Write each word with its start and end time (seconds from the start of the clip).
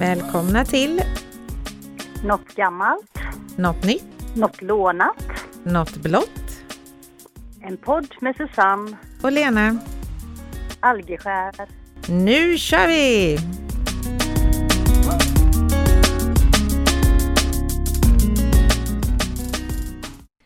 Välkomna 0.00 0.64
till 0.64 1.02
Något 2.24 2.54
gammalt, 2.54 3.18
Något 3.56 3.84
nytt, 3.84 4.36
något 4.36 4.62
lånat. 4.62 5.24
Något 5.64 5.96
blått 5.96 6.62
En 7.62 7.76
podd 7.76 8.14
med 8.20 8.36
Susanne 8.36 8.96
och 9.22 9.32
Lena. 9.32 9.78
Algeskär. 10.80 11.54
Nu 12.08 12.58
kör 12.58 12.88
vi! 12.88 13.38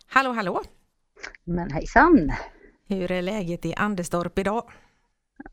Hallå, 0.07 0.33
hallå! 0.33 0.63
Men 1.45 1.71
hejsan! 1.71 2.33
Hur 2.89 3.13
är 3.13 3.23
läget 3.23 3.65
i 3.65 3.75
Anderstorp 3.75 4.39
idag? 4.39 4.71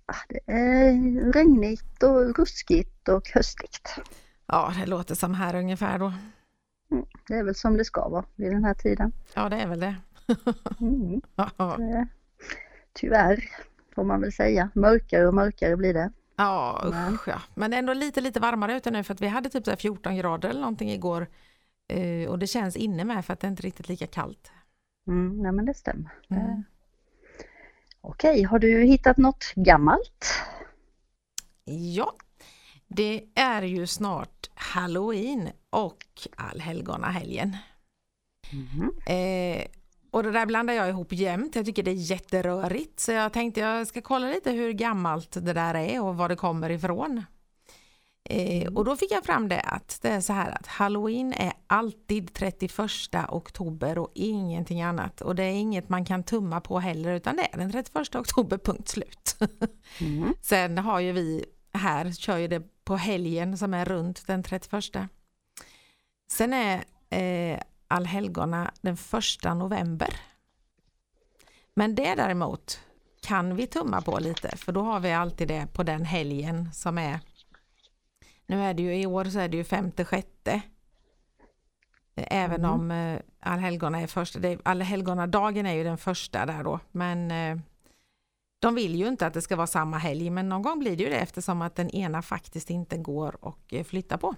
Ah, 0.05 0.15
Det 0.29 0.39
är 0.53 1.31
regnigt 1.33 2.03
och 2.03 2.35
ruskigt 2.37 3.07
och 3.09 3.29
höstigt. 3.29 3.95
Ja, 4.45 4.73
det 4.79 4.85
låter 4.85 5.15
som 5.15 5.33
här 5.33 5.55
ungefär 5.55 5.99
då. 5.99 6.13
Mm, 6.91 7.05
Det 7.27 7.33
är 7.33 7.43
väl 7.43 7.55
som 7.55 7.77
det 7.77 7.85
ska 7.85 8.09
vara 8.09 8.25
vid 8.35 8.51
den 8.51 8.63
här 8.63 8.73
tiden. 8.73 9.11
Ja, 9.33 9.49
det 9.49 9.55
är 9.55 9.67
väl 9.67 9.79
det. 9.79 9.95
Mm, 10.81 11.21
det 11.77 12.07
tyvärr 12.93 13.43
får 13.95 14.03
man 14.03 14.21
väl 14.21 14.31
säga. 14.31 14.69
Mörkare 14.75 15.27
och 15.27 15.33
mörkare 15.33 15.77
blir 15.77 15.93
det. 15.93 16.11
Ja, 16.35 16.87
Men- 16.91 17.13
usch 17.13 17.27
ja. 17.27 17.41
Men 17.55 17.73
ändå 17.73 17.93
lite, 17.93 18.21
lite 18.21 18.39
varmare 18.39 18.77
ute 18.77 18.91
nu 18.91 19.03
för 19.03 19.13
att 19.13 19.21
vi 19.21 19.27
hade 19.27 19.49
typ 19.49 19.65
så 19.65 19.71
här 19.71 19.77
14 19.77 20.15
grader 20.15 20.49
eller 20.49 20.61
någonting 20.61 20.91
igår. 20.91 21.27
Eh, 21.87 22.29
och 22.29 22.39
det 22.39 22.47
känns 22.47 22.75
inne 22.75 23.03
med 23.03 23.25
för 23.25 23.33
att 23.33 23.39
det 23.39 23.47
är 23.47 23.51
inte 23.51 23.63
riktigt 23.63 23.89
lika 23.89 24.07
kallt. 24.07 24.51
Mm, 25.07 25.37
nej 25.43 25.51
men 25.51 25.65
det 25.65 25.73
stämmer. 25.73 26.11
Mm. 26.29 26.63
Okej, 28.01 28.43
har 28.43 28.59
du 28.59 28.83
hittat 28.83 29.17
något 29.17 29.53
gammalt? 29.55 30.25
Ja, 31.65 32.13
det 32.87 33.23
är 33.35 33.61
ju 33.61 33.87
snart 33.87 34.49
Halloween 34.53 35.49
och 35.69 35.97
allhelgonahelgen. 36.35 37.57
Mm. 38.51 38.91
Eh, 39.05 39.65
och 40.11 40.23
det 40.23 40.31
där 40.31 40.45
blandar 40.45 40.73
jag 40.73 40.89
ihop 40.89 41.13
jämt. 41.13 41.55
Jag 41.55 41.65
tycker 41.65 41.83
det 41.83 41.91
är 41.91 42.11
jätterörigt. 42.11 42.99
Så 42.99 43.11
jag 43.11 43.33
tänkte 43.33 43.59
jag 43.61 43.87
ska 43.87 44.01
kolla 44.01 44.27
lite 44.27 44.51
hur 44.51 44.71
gammalt 44.71 45.31
det 45.31 45.53
där 45.53 45.75
är 45.75 46.03
och 46.03 46.17
var 46.17 46.29
det 46.29 46.35
kommer 46.35 46.69
ifrån. 46.69 47.23
Eh, 48.23 48.73
och 48.73 48.85
då 48.85 48.95
fick 48.95 49.11
jag 49.11 49.25
fram 49.25 49.49
det 49.49 49.61
att 49.61 49.99
det 50.01 50.09
är 50.09 50.21
så 50.21 50.33
här 50.33 50.51
att 50.51 50.67
Halloween 50.67 51.33
är 51.33 51.53
alltid 51.67 52.33
31 52.33 52.71
oktober 53.29 53.97
och 53.97 54.11
ingenting 54.15 54.81
annat. 54.81 55.21
Och 55.21 55.35
det 55.35 55.43
är 55.43 55.53
inget 55.53 55.89
man 55.89 56.05
kan 56.05 56.23
tumma 56.23 56.61
på 56.61 56.79
heller 56.79 57.13
utan 57.13 57.35
det 57.35 57.47
är 57.53 57.57
den 57.57 57.71
31 57.71 58.15
oktober, 58.15 58.57
punkt 58.63 58.89
slut. 58.89 59.37
Mm. 59.99 60.33
Sen 60.41 60.77
har 60.77 60.99
ju 60.99 61.11
vi 61.11 61.45
här, 61.73 62.11
kör 62.11 62.37
ju 62.37 62.47
det 62.47 62.63
på 62.83 62.95
helgen 62.95 63.57
som 63.57 63.73
är 63.73 63.85
runt 63.85 64.27
den 64.27 64.43
31. 64.43 64.83
Sen 66.31 66.53
är 66.53 66.83
eh, 67.09 67.59
allhelgona 67.87 68.71
den 68.81 68.97
första 68.97 69.53
november. 69.53 70.15
Men 71.73 71.95
det 71.95 72.15
däremot 72.15 72.79
kan 73.21 73.55
vi 73.55 73.67
tumma 73.67 74.01
på 74.01 74.19
lite 74.19 74.57
för 74.57 74.71
då 74.71 74.81
har 74.81 74.99
vi 74.99 75.11
alltid 75.11 75.47
det 75.47 75.67
på 75.73 75.83
den 75.83 76.05
helgen 76.05 76.73
som 76.73 76.97
är 76.97 77.19
nu 78.51 78.63
är 78.63 78.73
det 78.73 78.83
ju 78.83 78.95
i 78.95 79.05
år 79.05 79.25
så 79.25 79.39
är 79.39 79.47
det 79.47 79.57
ju 79.57 79.63
femte 79.63 80.05
sjätte. 80.05 80.61
Även 82.15 82.65
Mm. 82.65 82.71
om 82.71 82.91
eh, 82.91 83.19
allhelgona 83.39 84.01
är 84.01 84.07
första, 84.07 84.39
det, 84.39 84.59
allhelgonadagen 84.63 85.65
är 85.65 85.73
ju 85.73 85.83
den 85.83 85.97
första 85.97 86.45
där 86.45 86.63
då 86.63 86.79
men 86.91 87.31
eh, 87.31 87.57
de 88.59 88.75
vill 88.75 88.95
ju 88.95 89.07
inte 89.07 89.27
att 89.27 89.33
det 89.33 89.41
ska 89.41 89.55
vara 89.55 89.67
samma 89.67 89.97
helg 89.97 90.29
men 90.29 90.49
någon 90.49 90.61
gång 90.61 90.79
blir 90.79 90.97
det 90.97 91.03
ju 91.03 91.09
det 91.09 91.15
eftersom 91.15 91.61
att 91.61 91.75
den 91.75 91.89
ena 91.89 92.21
faktiskt 92.21 92.69
inte 92.69 92.97
går 92.97 93.45
och 93.45 93.73
eh, 93.73 93.83
flytta 93.83 94.17
på. 94.17 94.35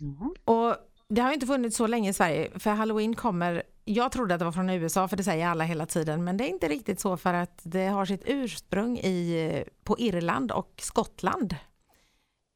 Ja. 0.00 0.54
Och 0.54 0.76
det 1.08 1.20
har 1.20 1.28
ju 1.28 1.34
inte 1.34 1.46
funnits 1.46 1.76
så 1.76 1.86
länge 1.86 2.10
i 2.10 2.12
Sverige 2.12 2.58
för 2.58 2.70
halloween 2.70 3.14
kommer, 3.14 3.62
jag 3.84 4.12
trodde 4.12 4.34
att 4.34 4.38
det 4.38 4.44
var 4.44 4.52
från 4.52 4.70
USA 4.70 5.08
för 5.08 5.16
det 5.16 5.24
säger 5.24 5.46
alla 5.48 5.64
hela 5.64 5.86
tiden 5.86 6.24
men 6.24 6.36
det 6.36 6.44
är 6.44 6.48
inte 6.48 6.68
riktigt 6.68 7.00
så 7.00 7.16
för 7.16 7.34
att 7.34 7.60
det 7.62 7.86
har 7.86 8.06
sitt 8.06 8.22
ursprung 8.26 8.98
i, 8.98 9.64
på 9.84 9.98
Irland 9.98 10.52
och 10.52 10.72
Skottland. 10.82 11.56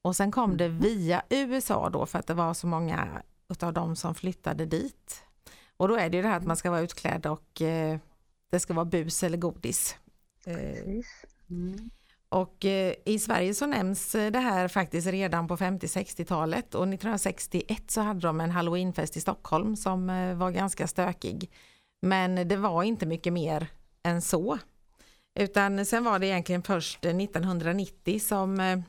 Och 0.02 0.16
sen 0.16 0.32
kom 0.32 0.56
det 0.56 0.68
via 0.68 1.22
USA 1.30 1.90
då 1.90 2.06
för 2.06 2.18
att 2.18 2.26
det 2.26 2.34
var 2.34 2.54
så 2.54 2.66
många 2.66 3.22
utav 3.48 3.72
dem 3.72 3.96
som 3.96 4.14
flyttade 4.14 4.66
dit. 4.66 5.22
Och 5.76 5.88
då 5.88 5.96
är 5.96 6.10
det 6.10 6.16
ju 6.16 6.22
det 6.22 6.28
här 6.28 6.36
att 6.36 6.46
man 6.46 6.56
ska 6.56 6.70
vara 6.70 6.80
utklädd 6.80 7.26
och 7.26 7.62
eh, 7.62 7.98
det 8.50 8.60
ska 8.60 8.74
vara 8.74 8.84
bus 8.84 9.22
eller 9.22 9.38
godis. 9.38 9.96
Eh. 10.46 10.56
Mm. 11.50 11.90
och 12.28 12.64
eh, 12.64 12.94
i 13.04 13.18
Sverige 13.18 13.54
så 13.54 13.66
nämns 13.66 14.14
eh, 14.14 14.30
det 14.30 14.38
här 14.38 14.68
faktiskt 14.68 15.06
redan 15.06 15.48
på 15.48 15.56
50-60-talet 15.56 16.74
och 16.74 16.82
1961 16.82 17.90
så 17.90 18.00
hade 18.00 18.20
de 18.20 18.40
en 18.40 18.50
halloweenfest 18.50 19.16
i 19.16 19.20
Stockholm 19.20 19.76
som 19.76 20.10
eh, 20.10 20.34
var 20.34 20.50
ganska 20.50 20.86
stökig. 20.86 21.50
Men 22.02 22.48
det 22.48 22.56
var 22.56 22.82
inte 22.82 23.06
mycket 23.06 23.32
mer 23.32 23.66
än 24.02 24.22
så. 24.22 24.58
Utan 25.34 25.86
sen 25.86 26.04
var 26.04 26.18
det 26.18 26.26
egentligen 26.26 26.62
först 26.62 27.04
eh, 27.04 27.16
1990 27.16 28.20
som 28.20 28.60
eh, 28.60 28.80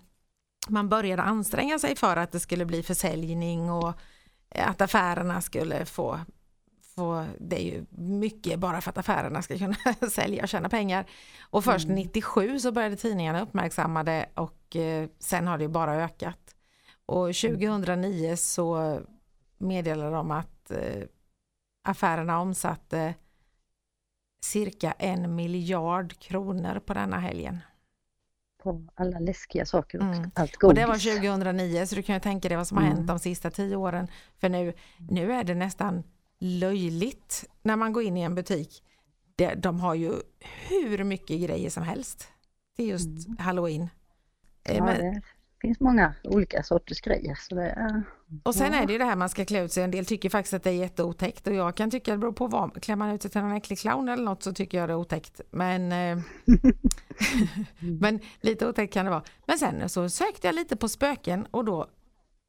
man 0.68 0.90
började 0.90 1.22
anstränga 1.22 1.80
sig 1.80 1.96
för 1.96 2.18
att 2.18 2.32
det 2.32 2.40
skulle 2.40 2.66
bli 2.66 2.84
försäljning 2.84 3.72
och 3.72 3.94
eh, 4.50 4.70
att 4.70 4.82
affärerna 4.82 5.42
skulle 5.42 5.86
få 5.86 6.20
få, 6.96 7.26
det 7.40 7.56
är 7.56 7.74
ju 7.74 7.86
mycket 7.90 8.60
bara 8.60 8.82
för 8.82 8.90
att 8.90 8.98
affärerna 8.98 9.42
ska 9.42 9.58
kunna 9.58 9.76
sälja 10.10 10.44
och 10.44 10.50
tjäna 10.50 10.70
pengar. 10.70 11.06
Och 11.42 11.64
först 11.64 11.88
97 11.88 12.60
så 12.60 12.72
började 12.72 12.96
tidningarna 12.96 13.42
uppmärksamma 13.42 14.04
det 14.04 14.30
och 14.36 14.76
eh, 14.76 15.10
sen 15.20 15.48
har 15.48 15.58
det 15.58 15.64
ju 15.64 15.70
bara 15.70 15.96
ökat. 15.96 16.56
Och 17.06 17.36
2009 17.36 18.36
så 18.36 19.00
meddelade 19.58 20.12
de 20.12 20.32
att 20.32 20.72
eh, 20.72 21.04
affärerna 21.84 22.40
omsatte 22.40 23.14
cirka 24.44 24.92
en 24.92 25.36
miljard 25.36 26.20
kronor 26.20 26.80
på 26.80 26.94
denna 26.94 27.20
helgen. 27.20 27.60
På 28.64 28.86
alla 28.96 29.20
läskiga 29.20 29.66
saker 29.66 29.98
och 29.98 30.16
Mm. 30.16 30.32
allt 30.36 30.56
Och 30.56 30.62
godis. 30.62 30.76
det 30.76 30.86
var 30.88 30.98
2009 31.20 31.86
så 31.86 31.96
du 31.96 32.02
kan 32.04 32.16
ju 32.16 32.20
tänka 32.22 32.48
dig 32.50 32.58
vad 32.58 32.68
som 32.68 32.78
har 32.78 32.84
Mm. 32.86 32.96
hänt 32.98 33.08
de 33.08 33.20
sista 33.20 33.52
tio 33.52 33.76
åren. 33.76 34.08
För 34.40 34.50
nu, 34.50 34.74
nu 35.10 35.34
är 35.34 35.44
det 35.44 35.56
nästan 35.56 36.04
löjligt 36.40 37.46
när 37.62 37.76
man 37.76 37.94
går 37.94 38.04
in 38.04 38.18
i 38.18 38.22
en 38.22 38.36
butik. 38.36 38.84
De 39.58 39.80
har 39.80 39.96
ju 39.96 40.14
hur 40.70 41.04
mycket 41.04 41.42
grejer 41.42 41.70
som 41.70 41.84
helst 41.84 42.28
till 42.76 42.90
just 42.90 43.40
halloween. 43.40 43.90
Eh, 44.64 44.78
Ja, 44.78 44.84
men, 44.86 45.22
finns 45.62 45.80
många 45.80 46.14
olika 46.24 46.64
sorters 46.64 47.02
grejer. 47.02 47.36
Så 47.36 47.56
det 47.56 47.70
är... 47.70 48.04
och 48.44 48.56
sen 48.56 48.74
ja. 48.74 48.80
är 48.80 48.86
det 48.86 48.94
ju 48.94 49.00
det 49.00 49.06
här 49.06 49.16
man 49.16 49.30
ska 49.30 49.46
klä 49.46 49.64
ut 49.64 49.72
sig. 49.72 49.84
En 49.84 49.92
del 49.92 50.06
tycker 50.06 50.30
faktiskt 50.30 50.54
att 50.54 50.64
det 50.64 50.70
är 50.70 50.74
jätteotäckt 50.74 51.48
och 51.48 51.54
jag 51.54 51.76
kan 51.76 51.92
tycka 51.92 52.12
det 52.12 52.18
beror 52.18 52.32
på 52.32 52.48
vad. 52.48 52.84
Klär 52.84 52.96
man 52.96 53.10
ut 53.10 53.22
sig 53.22 53.32
till 53.32 53.42
någon 53.42 53.52
äcklig 53.52 53.80
clown 53.80 54.10
eller 54.10 54.24
något 54.24 54.44
så 54.44 54.54
tycker 54.54 54.78
jag 54.78 54.90
det 54.90 54.94
är 54.94 54.98
otäckt. 54.98 55.42
Men, 55.52 55.92
eh, 55.92 56.24
men 58.00 58.20
lite 58.42 58.68
otäckt 58.68 58.94
kan 58.94 59.06
det 59.06 59.12
vara. 59.12 59.24
Men 59.46 59.58
sen 59.58 59.90
så 59.90 60.10
sökte 60.10 60.48
jag 60.48 60.56
lite 60.56 60.76
på 60.76 60.90
spöken 60.90 61.48
och 61.52 61.66
då 61.66 61.88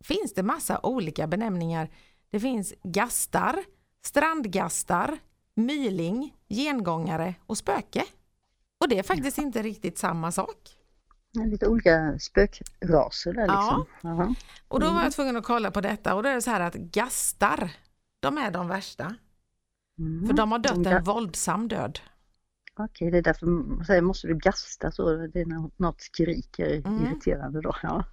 finns 0.04 0.34
det 0.34 0.42
massa 0.42 0.80
olika 0.82 1.26
benämningar. 1.26 1.88
Det 2.30 2.40
finns 2.40 2.74
gastar, 2.82 3.56
strandgastar, 4.04 5.18
myling, 5.54 6.34
gengångare 6.48 7.34
och 7.46 7.58
spöke. 7.58 8.04
Och 8.80 8.88
det 8.88 8.98
är 8.98 9.02
faktiskt 9.02 9.38
inte 9.38 9.62
riktigt 9.62 9.98
samma 9.98 10.32
sak. 10.32 10.81
Lite 11.34 11.66
olika 11.66 12.18
spökraser 12.18 13.32
där 13.32 13.42
liksom. 13.42 13.86
Jaha. 14.02 14.34
Och 14.68 14.80
då 14.80 14.90
var 14.90 15.02
jag 15.02 15.12
tvungen 15.12 15.36
att 15.36 15.44
kolla 15.44 15.70
på 15.70 15.80
detta 15.80 16.14
och 16.14 16.22
då 16.22 16.28
är 16.28 16.34
det 16.34 16.42
så 16.42 16.50
här 16.50 16.60
att 16.60 16.74
gastar, 16.74 17.70
de 18.20 18.38
är 18.38 18.50
de 18.50 18.68
värsta. 18.68 19.14
Mm. 19.98 20.26
För 20.26 20.34
de 20.34 20.52
har 20.52 20.58
dött 20.58 20.84
De 20.84 20.86
en 20.86 21.04
våldsam 21.04 21.68
död. 21.68 21.98
Okej, 22.76 23.10
det 23.10 23.18
är 23.18 23.22
därför 23.22 23.46
man 23.46 23.84
säger 23.84 24.02
måste 24.02 24.26
du 24.28 24.38
gasta 24.38 24.90
så, 24.92 25.16
det 25.26 25.40
är 25.40 25.46
nå- 25.46 25.70
något 25.76 26.00
skriker 26.00 26.86
Mm. 26.86 27.06
irriterande 27.06 27.60
då. 27.60 27.76
Ja. 27.82 28.04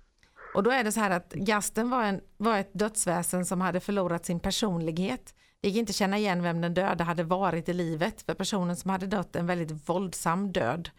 Och 0.53 0.63
då 0.63 0.71
är 0.71 0.83
det 0.83 0.91
så 0.91 0.99
här 0.99 1.09
att 1.11 1.33
gasten 1.33 1.89
var, 1.89 2.03
en, 2.03 2.21
var 2.37 2.57
ett 2.57 2.71
dödsväsen 2.73 3.45
som 3.45 3.61
hade 3.61 3.79
förlorat 3.79 4.25
sin 4.25 4.39
personlighet. 4.39 5.33
Det 5.61 5.67
gick 5.69 5.77
inte 5.77 5.93
känna 5.93 6.17
igen 6.17 6.43
vem 6.43 6.61
den 6.61 6.73
döda 6.73 7.03
hade 7.03 7.23
varit 7.23 7.69
i 7.69 7.73
livet 7.73 8.21
för 8.21 8.33
personen 8.33 8.75
som 8.75 8.89
hade 8.91 9.07
dött 9.07 9.35
en 9.35 9.45
väldigt 9.47 9.89
våldsam 9.89 10.51
död. 10.51 10.89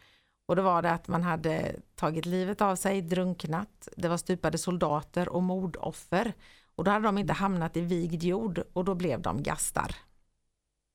Och 0.50 0.56
då 0.56 0.62
var 0.62 0.82
det 0.82 0.90
att 0.90 1.08
man 1.08 1.22
hade 1.22 1.76
tagit 1.94 2.26
livet 2.26 2.60
av 2.60 2.76
sig, 2.76 3.02
drunknat, 3.02 3.88
det 3.96 4.08
var 4.08 4.16
stupade 4.16 4.58
soldater 4.58 5.28
och 5.28 5.42
mordoffer. 5.42 6.32
Och 6.74 6.84
då 6.84 6.90
hade 6.90 7.04
de 7.04 7.18
inte 7.18 7.32
hamnat 7.32 7.76
i 7.76 7.80
vigd 7.80 8.22
jord 8.22 8.62
och 8.72 8.84
då 8.84 8.94
blev 8.94 9.22
de 9.22 9.42
gastar. 9.42 9.96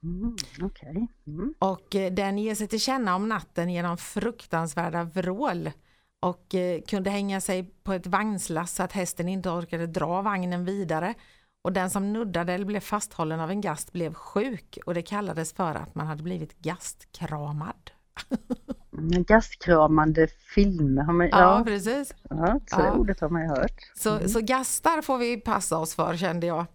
Mm, 0.03 0.35
Okej. 0.61 1.07
Mm. 1.27 1.53
Och 1.59 1.95
eh, 1.95 2.13
den 2.13 2.37
ger 2.37 2.55
sig 2.55 2.67
till 2.67 2.79
känna 2.79 3.15
om 3.15 3.29
natten 3.29 3.69
genom 3.69 3.97
fruktansvärda 3.97 5.03
vrål 5.03 5.71
och 6.19 6.55
eh, 6.55 6.81
kunde 6.81 7.09
hänga 7.09 7.41
sig 7.41 7.63
på 7.83 7.93
ett 7.93 8.07
vagnslass 8.07 8.75
så 8.75 8.83
att 8.83 8.91
hästen 8.91 9.27
inte 9.27 9.49
orkade 9.49 9.87
dra 9.87 10.21
vagnen 10.21 10.65
vidare. 10.65 11.13
Och 11.61 11.73
den 11.73 11.89
som 11.89 12.13
nuddade 12.13 12.53
eller 12.53 12.65
blev 12.65 12.79
fasthållen 12.79 13.39
av 13.39 13.51
en 13.51 13.61
gast 13.61 13.91
blev 13.91 14.13
sjuk 14.13 14.77
och 14.85 14.93
det 14.93 15.01
kallades 15.01 15.53
för 15.53 15.75
att 15.75 15.95
man 15.95 16.07
hade 16.07 16.23
blivit 16.23 16.59
gastkramad. 16.59 17.91
Mm, 18.97 19.23
Gastkramande 19.23 20.27
filmer 20.27 21.03
har 21.03 21.13
man, 21.13 21.27
Ja, 21.29 21.57
ja, 21.57 21.63
precis. 21.65 22.13
ja, 22.29 22.59
så 22.67 22.75
det 22.77 22.83
Ja. 22.83 22.91
ordet 22.93 23.19
har 23.21 23.29
man 23.29 23.41
ju 23.41 23.47
hört. 23.47 23.91
Så, 23.95 24.29
så 24.29 24.41
gastar 24.41 25.01
får 25.01 25.17
vi 25.17 25.37
passa 25.37 25.77
oss 25.77 25.95
för 25.95 26.17
kände 26.17 26.47
jag. 26.47 26.65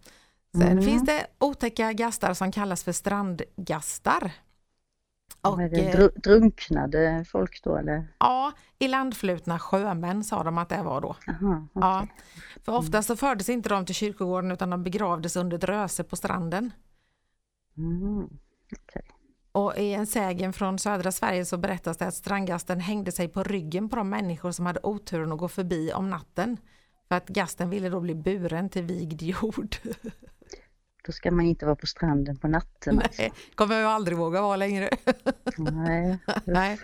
Sen 0.53 0.63
Mm. 0.63 0.85
finns 0.85 1.05
det 1.07 1.27
otäcka 1.39 1.93
gastar 1.93 2.35
som 2.35 2.53
kallas 2.53 2.85
för 2.85 2.93
strandgastar. 2.93 4.33
Och, 5.43 5.63
är 5.63 5.69
det 5.69 5.81
eh, 5.81 5.97
dru- 5.99 6.21
drunknade 6.21 7.25
folk 7.29 7.61
då 7.65 7.77
eller? 7.77 8.09
ja, 8.19 8.53
i 8.79 8.89
landflutna 8.89 9.59
sjömän 9.59 10.25
sa 10.25 10.43
de 10.43 10.59
att 10.59 10.69
det 10.69 10.83
var 10.83 11.01
då. 11.01 11.17
Aha, 11.29 11.67
Ja, 11.73 12.03
okej. 12.03 12.15
för 12.65 12.73
oftast 12.73 13.09
så 13.09 13.17
fördes 13.17 13.49
inte 13.49 13.69
de 13.69 13.87
till 13.87 13.95
kyrkogården 13.95 14.51
utan 14.51 14.71
de 14.71 14.83
begravdes 14.83 15.37
under 15.37 15.57
ett 15.57 15.65
röse 15.65 16.05
på 16.05 16.17
stranden. 16.17 16.73
Mm, 17.77 18.25
okej. 18.73 19.03
Och 19.53 19.79
i 19.79 19.95
en 19.95 20.07
sägen 20.07 20.53
från 20.53 20.79
södra 20.79 21.13
Sverige 21.13 21.45
så 21.45 21.59
berättas 21.59 21.97
det 21.97 22.07
att 22.07 22.15
strandgasten 22.15 22.81
hängde 22.81 23.13
sig 23.13 23.29
på 23.29 23.43
ryggen 23.43 23.89
på 23.89 23.97
de 23.97 24.11
människor 24.11 24.53
som 24.53 24.67
hade 24.67 24.81
oturen 24.83 25.33
att 25.33 25.39
gå 25.39 25.49
förbi 25.49 25.93
om 25.93 26.11
natten. 26.11 26.57
För 27.09 27.15
att 27.15 27.29
gasten 27.29 27.71
ville 27.71 27.89
då 27.89 28.01
bli 28.01 28.15
buren 28.15 28.69
till 28.69 28.83
vigd 28.83 29.23
jord. 29.23 29.77
Då 31.07 31.13
ska 31.13 31.31
man 31.31 31.45
inte 31.45 31.65
vara 31.67 31.77
på 31.77 31.87
stranden 31.87 32.37
på 32.37 32.49
natten 32.49 32.99
alltså. 32.99 33.23
Nej, 33.23 33.33
kommer 33.55 33.81
jag 33.81 33.91
aldrig 33.91 34.19
våga 34.19 34.43
vara 34.43 34.57
längre. 34.57 34.91
Nej. 35.57 36.19
Nej. 36.45 36.81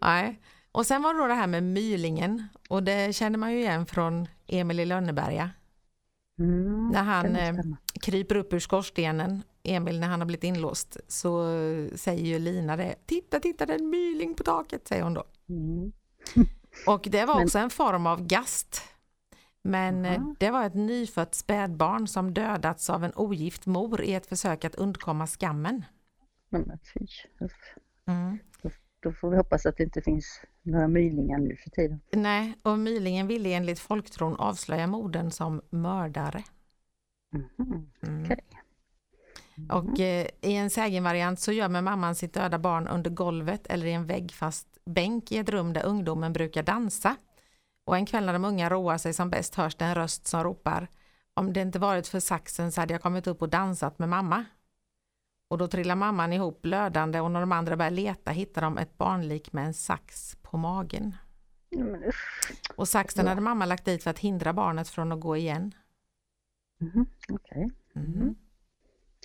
Nej. 0.00 0.40
Och 0.72 0.86
sen 0.86 1.02
var 1.02 1.14
det 1.14 1.20
då 1.20 1.26
det 1.26 1.34
här 1.34 1.46
med 1.46 1.62
mylingen 1.62 2.48
och 2.68 2.82
det 2.82 3.14
känner 3.14 3.38
man 3.38 3.52
ju 3.52 3.58
igen 3.58 3.86
från 3.86 4.28
Emil 4.46 4.80
i 4.80 4.84
Lönneberga. 4.84 5.50
Mm, 6.38 6.88
När 6.88 7.02
han 7.02 7.36
eh, 7.36 7.54
kryper 8.00 8.34
upp 8.36 8.52
ur 8.52 8.58
skorstenen, 8.58 9.42
Emil 9.74 10.00
när 10.00 10.08
han 10.08 10.20
har 10.20 10.26
blivit 10.26 10.44
inlåst, 10.44 10.96
så 11.08 11.42
säger 11.94 12.24
ju 12.24 12.38
Lina 12.38 12.76
det. 12.76 12.94
Titta, 13.06 13.40
titta 13.40 13.66
det 13.66 13.72
är 13.74 13.78
en 13.78 13.90
myling 13.90 14.34
på 14.34 14.42
taket, 14.42 14.88
säger 14.88 15.02
hon 15.02 15.14
då. 15.14 15.24
Mm. 15.48 15.92
Och 16.86 17.06
det 17.10 17.24
var 17.24 17.34
Men- 17.34 17.44
också 17.44 17.58
en 17.58 17.70
form 17.70 18.06
av 18.06 18.26
gast. 18.26 18.82
Men 19.62 20.04
Jaha. 20.04 20.34
det 20.38 20.50
var 20.50 20.64
ett 20.64 20.74
nyfött 20.74 21.34
spädbarn 21.34 22.06
som 22.06 22.34
dödats 22.34 22.90
av 22.90 23.04
en 23.04 23.12
ogift 23.14 23.66
mor 23.66 24.02
i 24.02 24.14
ett 24.14 24.26
försök 24.26 24.64
att 24.64 24.74
undkomma 24.74 25.26
skammen. 25.26 25.84
Men 26.48 26.78
fy. 26.94 27.06
Mm. 28.06 28.38
Då 29.00 29.12
får 29.12 29.30
vi 29.30 29.36
hoppas 29.36 29.66
att 29.66 29.76
det 29.76 29.82
inte 29.84 30.02
finns 30.02 30.40
några 30.62 30.88
mylingar 30.88 31.38
nu 31.38 31.56
för 31.56 31.70
tiden. 31.70 32.00
Nej, 32.12 32.54
och 32.62 32.78
mylingen 32.78 33.26
ville 33.26 33.48
enligt 33.52 33.78
folktron 33.78 34.36
avslöja 34.36 34.86
modern 34.86 35.30
som 35.30 35.60
mördare. 35.70 36.42
Mhm, 37.32 37.90
Mm. 38.06 38.24
Okej. 38.24 38.40
Och 39.70 40.00
eh, 40.00 40.26
i 40.42 40.54
en 40.54 40.70
sägenvariant 40.70 41.40
så 41.40 41.52
gömmer 41.52 41.82
mamman 41.82 42.14
sitt 42.14 42.34
döda 42.34 42.58
barn 42.58 42.88
under 42.88 43.10
golvet 43.10 43.66
eller 43.66 43.86
i 43.86 43.92
en 43.92 44.06
väggfast 44.06 44.66
bänk 44.84 45.32
i 45.32 45.38
ett 45.38 45.48
rum 45.48 45.72
där 45.72 45.84
ungdomen 45.86 46.32
brukar 46.32 46.62
dansa. 46.62 47.16
Och 47.86 47.96
en 47.96 48.06
kväll 48.06 48.26
när 48.26 48.32
de 48.32 48.44
unga 48.44 48.70
roar 48.70 48.98
sig 48.98 49.12
som 49.12 49.30
bäst 49.30 49.54
hörs 49.54 49.74
det 49.74 49.84
en 49.84 49.94
röst 49.94 50.26
som 50.26 50.44
ropar 50.44 50.88
Om 51.34 51.52
det 51.52 51.60
inte 51.60 51.78
varit 51.78 52.08
för 52.08 52.20
saxen 52.20 52.72
så 52.72 52.80
hade 52.80 52.94
jag 52.94 53.02
kommit 53.02 53.26
upp 53.26 53.42
och 53.42 53.48
dansat 53.48 53.98
med 53.98 54.08
mamma. 54.08 54.44
Och 55.50 55.58
då 55.58 55.68
trillar 55.68 55.94
mamman 55.96 56.32
ihop 56.32 56.62
blödande 56.62 57.20
och 57.20 57.30
när 57.30 57.40
de 57.40 57.52
andra 57.52 57.76
börjar 57.76 57.90
leta 57.90 58.30
hittar 58.30 58.62
de 58.62 58.78
ett 58.78 58.98
barnlik 58.98 59.52
med 59.52 59.66
en 59.66 59.74
sax 59.74 60.36
på 60.42 60.56
magen. 60.56 61.14
Och 62.76 62.88
saxen 62.88 63.24
Ja. 63.24 63.30
hade 63.30 63.40
mamma 63.40 63.66
lagt 63.66 63.84
dit 63.84 64.02
för 64.02 64.10
att 64.10 64.18
hindra 64.18 64.52
barnet 64.52 64.88
från 64.88 65.12
att 65.12 65.20
gå 65.20 65.36
igen. 65.36 65.74
Mhm, 66.80 67.06
Okej. 67.32 67.70
Mm. 67.96 68.34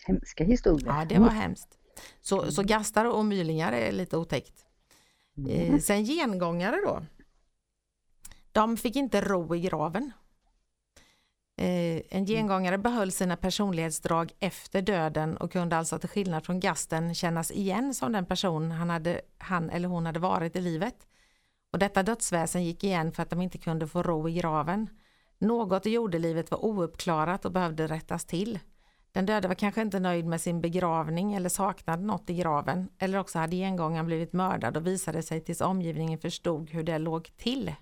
Hemska 0.07 0.43
historier. 0.43 0.87
Ja, 0.87 1.05
det 1.05 1.19
var 1.19 1.29
hemskt. 1.29 1.77
Så, 2.21 2.51
så 2.51 2.63
gastar 2.63 3.05
och 3.05 3.25
mylingar 3.25 3.71
är 3.71 3.91
lite 3.91 4.17
otäckt. 4.17 4.65
Eh, 5.49 5.67
Mm. 5.67 5.79
sen 5.79 6.03
gengångare 6.05 6.75
då. 6.85 7.05
De 8.51 8.77
fick 8.77 8.95
inte 8.95 9.21
ro 9.21 9.55
i 9.55 9.59
graven. 9.59 10.11
Eh, 11.57 12.01
en 12.09 12.25
gengångare 12.25 12.77
behöll 12.77 13.11
sina 13.11 13.37
personlighetsdrag 13.37 14.31
efter 14.39 14.81
döden 14.81 15.37
och 15.37 15.51
kunde 15.51 15.77
alltså 15.77 15.99
till 15.99 16.09
skillnad 16.09 16.45
från 16.45 16.59
gasten 16.59 17.15
kännas 17.15 17.51
igen 17.51 17.93
som 17.93 18.11
den 18.11 18.25
person 18.25 18.71
han, 18.71 18.89
hade, 18.89 19.21
han 19.37 19.69
eller 19.69 19.87
hon 19.87 20.05
hade 20.05 20.19
varit 20.19 20.55
i 20.55 20.61
livet. 20.61 21.07
Och 21.71 21.79
detta 21.79 22.03
dödsväsen 22.03 22.63
gick 22.63 22.83
igen 22.83 23.11
för 23.11 23.23
att 23.23 23.29
de 23.29 23.41
inte 23.41 23.57
kunde 23.57 23.87
få 23.87 24.03
ro 24.03 24.29
i 24.29 24.33
graven. 24.33 24.89
Något 25.37 25.85
i 25.85 25.89
jordelivet 25.89 26.51
var 26.51 26.65
ouppklarat 26.65 27.45
och 27.45 27.51
behövde 27.51 27.87
rättas 27.87 28.25
till. 28.25 28.59
Den 29.13 29.25
döde 29.25 29.47
var 29.47 29.55
kanske 29.55 29.81
inte 29.81 29.99
nöjd 29.99 30.25
med 30.25 30.41
sin 30.41 30.61
begravning 30.61 31.33
eller 31.33 31.49
saknade 31.49 32.03
något 32.03 32.29
i 32.29 32.33
graven. 32.33 32.89
Eller 32.97 33.17
också 33.17 33.39
hade 33.39 33.55
gengångaren 33.55 34.05
blivit 34.05 34.33
mördad 34.33 34.77
och 34.77 34.87
visade 34.87 35.23
sig 35.23 35.41
tills 35.41 35.61
omgivningen 35.61 36.19
förstod 36.19 36.69
hur 36.69 36.83
det 36.83 36.97
låg 36.97 37.31
till. 37.37 37.75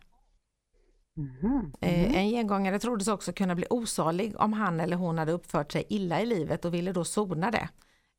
Mhm, 1.15 1.73
Eh, 1.81 2.15
En 2.17 2.29
gengångare 2.29 2.79
troddes 2.79 3.07
också 3.07 3.33
kunna 3.33 3.55
bli 3.55 3.65
osalig 3.69 4.33
om 4.39 4.53
han 4.53 4.79
eller 4.79 4.97
hon 4.97 5.17
hade 5.17 5.31
uppfört 5.31 5.71
sig 5.71 5.85
illa 5.89 6.21
i 6.21 6.25
livet 6.25 6.65
och 6.65 6.73
ville 6.73 6.91
då 6.91 7.03
sona 7.03 7.51
det. 7.51 7.69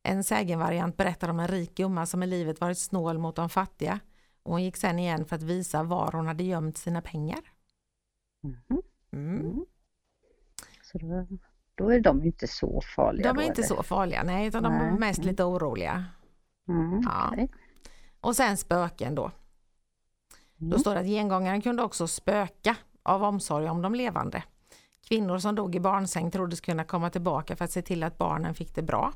En 0.03 0.23
sägenvariant 0.23 0.97
berättar 0.97 1.29
om 1.29 1.39
en 1.39 1.47
rik 1.47 1.75
gumma 1.77 2.05
som 2.05 2.23
i 2.23 2.27
livet 2.27 2.61
varit 2.61 2.77
snål 2.77 3.17
mot 3.17 3.35
de 3.35 3.49
fattiga. 3.49 3.99
Och 4.43 4.51
hon 4.51 4.63
gick 4.63 4.77
sen 4.77 4.99
igen 4.99 5.25
för 5.25 5.35
att 5.35 5.43
visa 5.43 5.83
var 5.83 6.11
hon 6.11 6.27
hade 6.27 6.43
gömt 6.43 6.77
sina 6.77 7.01
pengar. 7.01 7.39
mhm, 8.43 8.81
Mm. 9.11 9.65
Då, 11.75 11.83
då 11.83 11.91
är 11.91 11.99
de 11.99 12.23
inte 12.23 12.47
så 12.47 12.81
farliga. 12.95 13.27
De 13.27 13.35
då, 13.35 13.41
är 13.41 13.45
inte 13.45 13.61
eller? 13.61 13.67
så 13.75 13.83
farliga, 13.83 14.23
nej, 14.23 14.47
utan 14.47 14.63
de 14.63 14.73
är 14.73 14.91
mest 14.91 15.19
mm. 15.19 15.29
lite 15.29 15.43
oroliga. 15.43 16.05
Mm, 16.67 17.01
Ja. 17.05 17.47
Och 18.21 18.35
sen 18.35 18.57
spöken 18.57 19.15
då. 19.15 19.31
Då 20.57 20.65
Mm. 20.65 20.79
står 20.79 20.93
det 20.93 20.99
att 20.99 21.05
gengångaren 21.07 21.61
kunde 21.61 21.83
också 21.83 22.07
spöka 22.07 22.75
av 23.03 23.23
omsorg 23.23 23.69
om 23.69 23.81
de 23.81 23.95
levande. 23.95 24.43
Kvinnor 25.07 25.37
som 25.37 25.55
dog 25.55 25.75
i 25.75 25.79
barnsäng 25.79 26.31
troddes 26.31 26.61
kunna 26.61 26.83
komma 26.83 27.09
tillbaka 27.09 27.55
för 27.55 27.65
att 27.65 27.71
se 27.71 27.81
till 27.81 28.03
att 28.03 28.17
barnen 28.17 28.53
fick 28.53 28.75
det 28.75 28.81
bra. 28.81 29.13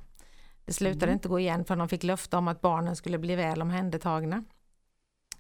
Det 0.66 0.74
slutade 0.74 1.06
Mm. 1.06 1.14
inte 1.14 1.30
gå 1.30 1.40
igen 1.40 1.66
för 1.66 1.76
de 1.76 1.90
fick 1.90 2.04
löfte 2.04 2.38
om 2.38 2.48
att 2.48 2.62
barnen 2.62 2.96
skulle 2.96 3.18
bli 3.18 3.36
väl 3.36 3.62
omhändertagna. 3.62 4.44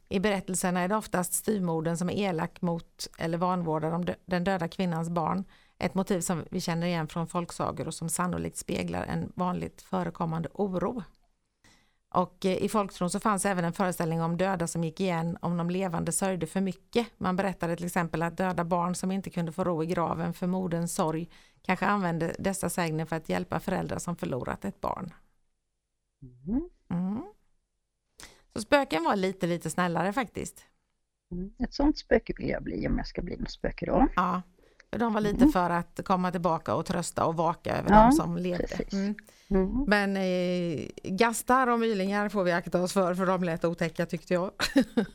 I 0.10 0.20
berättelserna 0.20 0.80
är 0.80 0.88
det 0.88 0.96
oftast 0.96 1.34
styvmodern 1.34 1.98
som 1.98 2.10
är 2.10 2.14
elak 2.14 2.62
mot 2.62 3.08
eller 3.18 3.38
vanvårdar 3.38 4.16
den 4.26 4.44
döda 4.44 4.68
kvinnans 4.68 5.10
barn. 5.10 5.44
Ett 5.80 5.96
motiv 5.96 6.22
som 6.22 6.46
vi 6.52 6.62
känner 6.62 6.88
igen 6.88 7.08
från 7.08 7.28
folksagor 7.28 7.88
och 7.88 7.94
som 7.94 8.10
sannolikt 8.10 8.58
speglar 8.58 9.04
en 9.04 9.32
vanligt 9.36 9.82
förekommande 9.82 10.50
oro. 10.54 11.04
Och 12.10 12.46
eh, 12.46 12.58
i 12.58 12.70
folktron 12.70 13.10
så 13.10 13.20
fanns 13.20 13.46
även 13.46 13.66
en 13.66 13.74
föreställning 13.74 14.22
om 14.22 14.38
döda 14.38 14.68
som 14.68 14.84
gick 14.84 15.00
igen 15.00 15.38
om 15.42 15.58
de 15.58 15.70
levande 15.70 16.12
sörjde 16.12 16.48
för 16.48 16.62
mycket. 16.62 17.08
Man 17.18 17.36
berättade 17.36 17.76
till 17.76 17.86
exempel 17.86 18.22
att 18.22 18.38
döda 18.38 18.64
barn 18.64 18.96
som 18.96 19.12
inte 19.12 19.30
kunde 19.30 19.52
få 19.52 19.64
ro 19.64 19.84
i 19.84 19.86
graven 19.86 20.34
för 20.34 20.48
moderns 20.48 20.96
sorg 20.96 21.30
kanske 21.62 21.86
använde 21.86 22.36
dessa 22.40 22.70
sägner 22.70 23.06
för 23.06 23.16
att 23.16 23.30
hjälpa 23.30 23.60
föräldrar 23.60 24.00
som 24.00 24.16
förlorat 24.16 24.66
ett 24.66 24.82
barn. 24.82 25.14
Mm. 26.22 26.70
Mm. 26.90 27.24
Så 28.54 28.62
spöken 28.62 29.04
var 29.04 29.16
lite, 29.16 29.48
lite 29.48 29.70
snällare 29.70 30.14
faktiskt. 30.14 30.66
Mm. 31.32 31.54
Ett 31.60 31.74
sånt 31.74 31.98
spöke 31.98 32.34
vill 32.38 32.50
jag 32.50 32.64
bli 32.64 32.88
om 32.88 32.98
jag 32.98 33.08
ska 33.08 33.22
bli 33.22 33.38
något 33.38 33.52
spöke 33.52 33.86
då. 33.86 34.08
Ja, 34.16 34.42
de 34.90 35.14
var 35.14 35.22
lite 35.22 35.38
Mm. 35.38 35.52
för 35.52 35.70
att 35.70 36.00
komma 36.06 36.32
tillbaka 36.32 36.76
och 36.76 36.86
trösta 36.86 37.26
och 37.26 37.36
vaka 37.36 37.78
över 37.78 37.90
Ja, 37.92 38.02
de 38.06 38.12
som 38.12 38.38
levde. 38.38 38.76
Mm. 38.92 39.16
Mm. 39.50 39.84
Men 39.88 40.18
eh, 40.18 40.88
gastar 41.04 41.68
och 41.68 41.80
mylingar 41.80 42.30
får 42.30 42.44
vi 42.44 42.52
akta 42.52 42.82
oss 42.82 42.94
för, 42.94 43.16
för 43.16 43.26
de 43.26 43.44
lät 43.44 43.66
otäcka 43.66 44.06
tyckte 44.06 44.34
jag. 44.34 44.52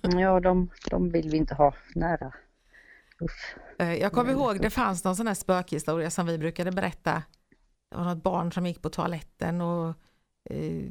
Ja, 0.00 0.40
de, 0.40 0.70
de 0.90 1.10
vill 1.10 1.28
vi 1.30 1.36
inte 1.36 1.54
ha 1.54 1.74
nära. 1.94 2.32
Uff. 3.20 3.56
Eh, 3.78 3.94
Jag 3.94 4.12
kommer 4.12 4.32
ihåg 4.32 4.60
det 4.60 4.70
fanns 4.70 5.04
någon 5.04 5.16
sån 5.16 5.26
här 5.26 5.34
spökhistoria 5.34 6.10
som 6.10 6.26
vi 6.26 6.38
brukade 6.38 6.72
berätta. 6.72 7.22
Det 7.90 7.96
var 7.96 8.04
något 8.04 8.22
barn 8.22 8.52
som 8.52 8.66
gick 8.66 8.82
på 8.82 8.90
toaletten 8.90 9.60
och 9.60 9.88
eh, 10.50 10.82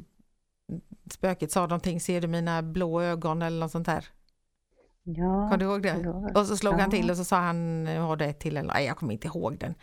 spöket 1.10 1.52
sa 1.52 1.60
någonting, 1.60 2.00
ser 2.00 2.20
du 2.20 2.28
mina 2.28 2.62
blå 2.62 3.02
ögon 3.02 3.42
eller 3.42 3.60
något 3.60 3.70
sånt 3.72 3.86
där. 3.86 4.08
Ja, 5.04 5.24
Kommer 5.24 5.56
du 5.56 5.64
ihåg 5.64 5.82
det? 5.82 6.00
ja. 6.04 6.30
Och 6.40 6.46
så 6.46 6.56
slog 6.56 6.72
han 6.74 6.80
Ja. 6.80 6.90
till 6.90 7.10
och 7.10 7.16
så 7.16 7.24
sa 7.24 7.36
han, 7.36 7.86
har 7.86 8.16
du 8.16 8.24
ett 8.24 8.40
till? 8.40 8.56
Eller, 8.56 8.68
nej, 8.74 8.86
jag 8.86 8.96
kommer 8.96 9.12
inte 9.12 9.26
ihåg 9.26 9.58
den. 9.58 9.74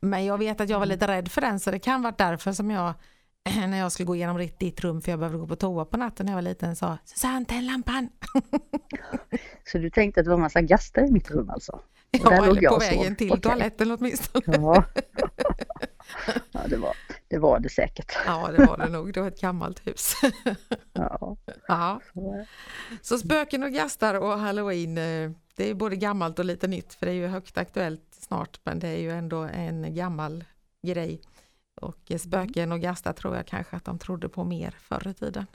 Men 0.00 0.24
jag 0.24 0.38
vet 0.38 0.60
att 0.60 0.68
jag 0.68 0.78
var 0.78 0.86
lite 0.86 1.08
rädd 1.08 1.28
för 1.30 1.40
den 1.40 1.60
så 1.60 1.70
det 1.70 1.78
kan 1.78 2.02
vara 2.02 2.14
därför 2.18 2.52
som 2.52 2.70
jag 2.70 2.94
när 3.68 3.78
jag 3.78 3.92
skulle 3.92 4.06
gå 4.06 4.16
igenom 4.16 4.48
ditt, 4.58 4.80
rum 4.80 5.00
för 5.02 5.12
jag 5.12 5.18
behövde 5.18 5.38
gå 5.38 5.46
på 5.46 5.56
toa 5.56 5.84
på 5.84 5.96
natten 5.96 6.26
när 6.26 6.32
jag 6.32 6.36
var 6.36 6.42
liten 6.42 6.76
sa 6.76 6.98
Susanne 7.04 7.44
tänd 7.44 7.66
lampan. 7.66 8.08
Så 9.64 9.78
du 9.78 9.90
tänkte 9.90 10.20
att 10.20 10.24
det 10.24 10.30
var 10.30 10.36
en 10.36 10.40
massa 10.42 10.60
gastar 10.60 11.02
i 11.08 11.10
mitt 11.10 11.30
rum 11.30 11.50
alltså? 11.50 11.80
Ja, 12.10 12.32
eller 12.44 12.68
på 12.68 12.78
vägen 12.78 13.16
till 13.16 13.30
Okej. 13.32 13.42
toaletten 13.42 13.90
åtminstone. 13.90 14.44
Ja, 14.46 14.84
ja 16.52 16.60
det, 16.68 16.76
var, 16.76 16.92
det 17.32 17.38
var 17.38 17.60
det 17.60 17.68
säkert. 17.68 18.12
Ja 18.26 18.50
det 18.56 18.66
var 18.66 18.76
det 18.76 18.88
nog, 18.88 19.12
det 19.12 19.20
var 19.20 19.28
ett 19.28 19.40
gammalt 19.40 19.86
hus. 19.86 20.14
Ja, 20.92 21.36
ja. 21.68 22.00
så, 23.02 23.18
spöken 23.18 23.62
och 23.62 23.70
gastar 23.70 24.14
och 24.14 24.38
halloween, 24.38 24.98
eh, 24.98 25.30
det 25.56 25.70
är 25.70 25.74
både 25.74 25.96
gammalt 25.96 26.38
och 26.38 26.44
lite 26.44 26.68
nytt 26.68 26.94
för 26.94 27.06
det 27.06 27.12
är 27.12 27.16
ju 27.16 27.26
högt 27.26 27.58
aktuellt 27.58 28.06
snart 28.10 28.60
men 28.64 28.78
det 28.78 28.88
är 28.88 28.98
ju 28.98 29.10
ändå 29.10 29.36
en 29.36 29.94
gammal 29.94 30.44
grej. 30.82 31.20
Och 31.74 32.10
eh, 32.10 32.18
spöken 32.18 32.72
och 32.72 32.80
gastar 32.80 33.12
tror 33.12 33.36
jag 33.36 33.46
kanske 33.46 33.76
att 33.76 33.84
de 33.84 33.98
trodde 33.98 34.28
på 34.28 34.44
mer 34.44 34.70
förr 34.78 35.08
i 35.08 35.14
tiden. 35.14 35.46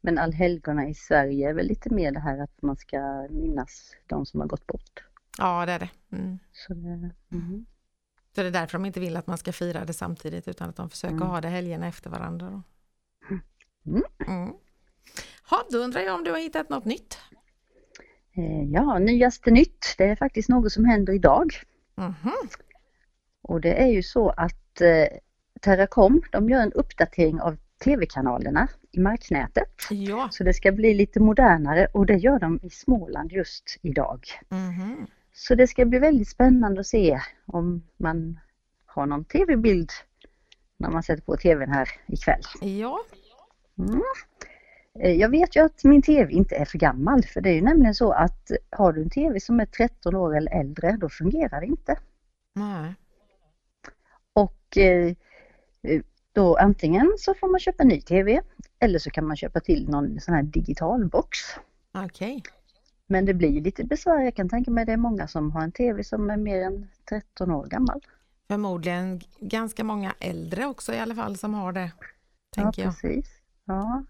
Men 0.00 0.18
allhelgona 0.18 0.88
i 0.88 0.94
Sverige 0.94 1.48
är 1.48 1.54
väl 1.54 1.66
lite 1.66 1.94
mer 1.94 2.12
det 2.12 2.20
här 2.20 2.38
att 2.38 2.62
man 2.62 2.76
ska 2.76 3.28
minnas 3.30 3.94
de 4.06 4.26
som 4.26 4.40
har 4.40 4.46
gått 4.46 4.66
bort. 4.66 5.04
Ja, 5.38 5.66
det 5.66 5.72
är 5.72 5.78
det. 5.78 5.90
Mm. 6.12 6.38
Så 6.52 6.74
det 6.74 7.12
mm. 7.32 7.66
Så 8.34 8.40
det 8.42 8.46
är 8.46 8.50
därför 8.52 8.72
de 8.78 8.84
inte 8.86 9.00
vill 9.00 9.16
att 9.16 9.26
man 9.26 9.38
ska 9.38 9.52
fira 9.52 9.84
det 9.84 9.92
samtidigt 9.92 10.48
utan 10.48 10.68
att 10.68 10.76
de 10.76 10.90
försöker 10.90 11.14
Mm. 11.16 11.28
ha 11.28 11.40
det 11.40 11.48
helgerna 11.48 11.86
efter 11.86 12.10
varandra. 12.10 12.50
Då. 12.50 12.62
Mm. 13.90 14.02
Mm. 14.26 14.52
Ha, 15.50 15.66
då 15.70 15.78
undrar 15.78 16.00
jag 16.00 16.14
om 16.14 16.24
du 16.24 16.30
har 16.30 16.38
hittat 16.38 16.68
något 16.68 16.84
nytt? 16.84 17.18
Eh, 18.36 18.62
Ja, 18.72 18.98
nyaste 18.98 19.50
nytt, 19.50 19.94
det 19.98 20.04
är 20.04 20.16
faktiskt 20.16 20.48
något 20.48 20.72
som 20.72 20.84
händer 20.84 21.12
idag. 21.12 21.54
Mhm. 21.94 22.32
Och 23.42 23.60
det 23.60 23.82
är 23.82 23.86
ju 23.86 24.02
så 24.02 24.28
att 24.30 24.80
eh, 24.80 25.06
Teracom, 25.60 26.22
de 26.32 26.48
gör 26.50 26.60
en 26.62 26.72
uppdatering 26.72 27.40
av 27.40 27.56
tv-kanalerna 27.84 28.68
i 28.92 29.00
marknätet. 29.00 29.74
Ja. 29.90 30.28
Så 30.32 30.44
det 30.44 30.54
ska 30.54 30.72
bli 30.72 30.94
lite 30.94 31.20
modernare 31.20 31.86
och 31.94 32.06
det 32.06 32.14
gör 32.16 32.38
de 32.38 32.60
i 32.62 32.70
Småland 32.70 33.32
just 33.32 33.78
idag. 33.82 34.26
Mhm. 34.48 35.06
Så 35.32 35.54
det 35.54 35.66
ska 35.66 35.84
bli 35.84 35.98
väldigt 35.98 36.28
spännande 36.28 36.80
att 36.80 36.86
se 36.86 37.20
om 37.46 37.82
man 37.96 38.40
har 38.86 39.06
någon 39.06 39.24
tv-bild 39.24 39.90
när 40.76 40.90
man 40.90 41.02
sätter 41.02 41.22
på 41.22 41.36
tvn 41.36 41.70
här 41.70 41.88
ikväll. 42.06 42.40
Ja. 42.60 43.00
Mm. 43.78 44.02
Eh, 45.00 45.12
Jag 45.12 45.28
vet 45.28 45.56
ju 45.56 45.60
att 45.64 45.84
min 45.84 46.02
tv 46.02 46.32
inte 46.32 46.56
är 46.56 46.64
för 46.64 46.78
gammal 46.78 47.22
för 47.22 47.40
det 47.40 47.50
är 47.50 47.54
ju 47.54 47.62
nämligen 47.62 47.94
så 47.94 48.12
att 48.12 48.50
har 48.70 48.92
du 48.92 49.02
en 49.02 49.10
tv 49.10 49.40
som 49.40 49.60
är 49.60 49.66
13 49.66 50.14
år 50.16 50.36
eller 50.36 50.52
äldre 50.60 50.96
då 51.00 51.08
fungerar 51.08 51.60
det 51.60 51.66
inte. 51.66 51.98
Nej. 52.54 52.94
Och 54.32 54.76
eh, 54.78 55.14
eh, 55.82 56.02
då 56.32 56.56
antingen 56.56 57.12
så 57.18 57.34
får 57.34 57.48
man 57.48 57.60
köpa 57.60 57.82
en 57.82 57.88
ny 57.88 58.00
tv 58.00 58.40
eller 58.78 58.98
så 58.98 59.10
kan 59.10 59.26
man 59.26 59.36
köpa 59.36 59.60
till 59.60 59.88
någon 59.88 60.20
sån 60.20 60.34
här 60.34 60.42
digital 60.42 61.06
box. 61.06 61.38
Okej. 61.92 62.42
Men 63.10 63.24
det 63.24 63.34
blir 63.34 63.60
lite 63.60 63.84
besvär. 63.84 64.24
Jag 64.24 64.34
kan 64.34 64.48
tänka 64.48 64.70
mig 64.70 64.84
det 64.84 64.92
är 64.92 64.96
många 64.96 65.28
som 65.28 65.50
har 65.50 65.62
en 65.62 65.72
tv 65.72 66.04
som 66.04 66.30
är 66.30 66.36
mer 66.36 66.62
än 66.62 66.88
13 67.08 67.50
år 67.50 67.66
gammal. 67.66 68.00
Förmodligen 68.48 69.20
ganska 69.40 69.84
många 69.84 70.14
äldre 70.20 70.66
också 70.66 70.92
i 70.92 70.98
alla 70.98 71.14
fall 71.14 71.36
som 71.36 71.54
har 71.54 71.72
det. 71.72 71.92
Tänker 72.54 72.82
ja, 72.82 72.86
jag. 72.86 73.00
precis. 73.00 73.26
Ja. 73.64 74.04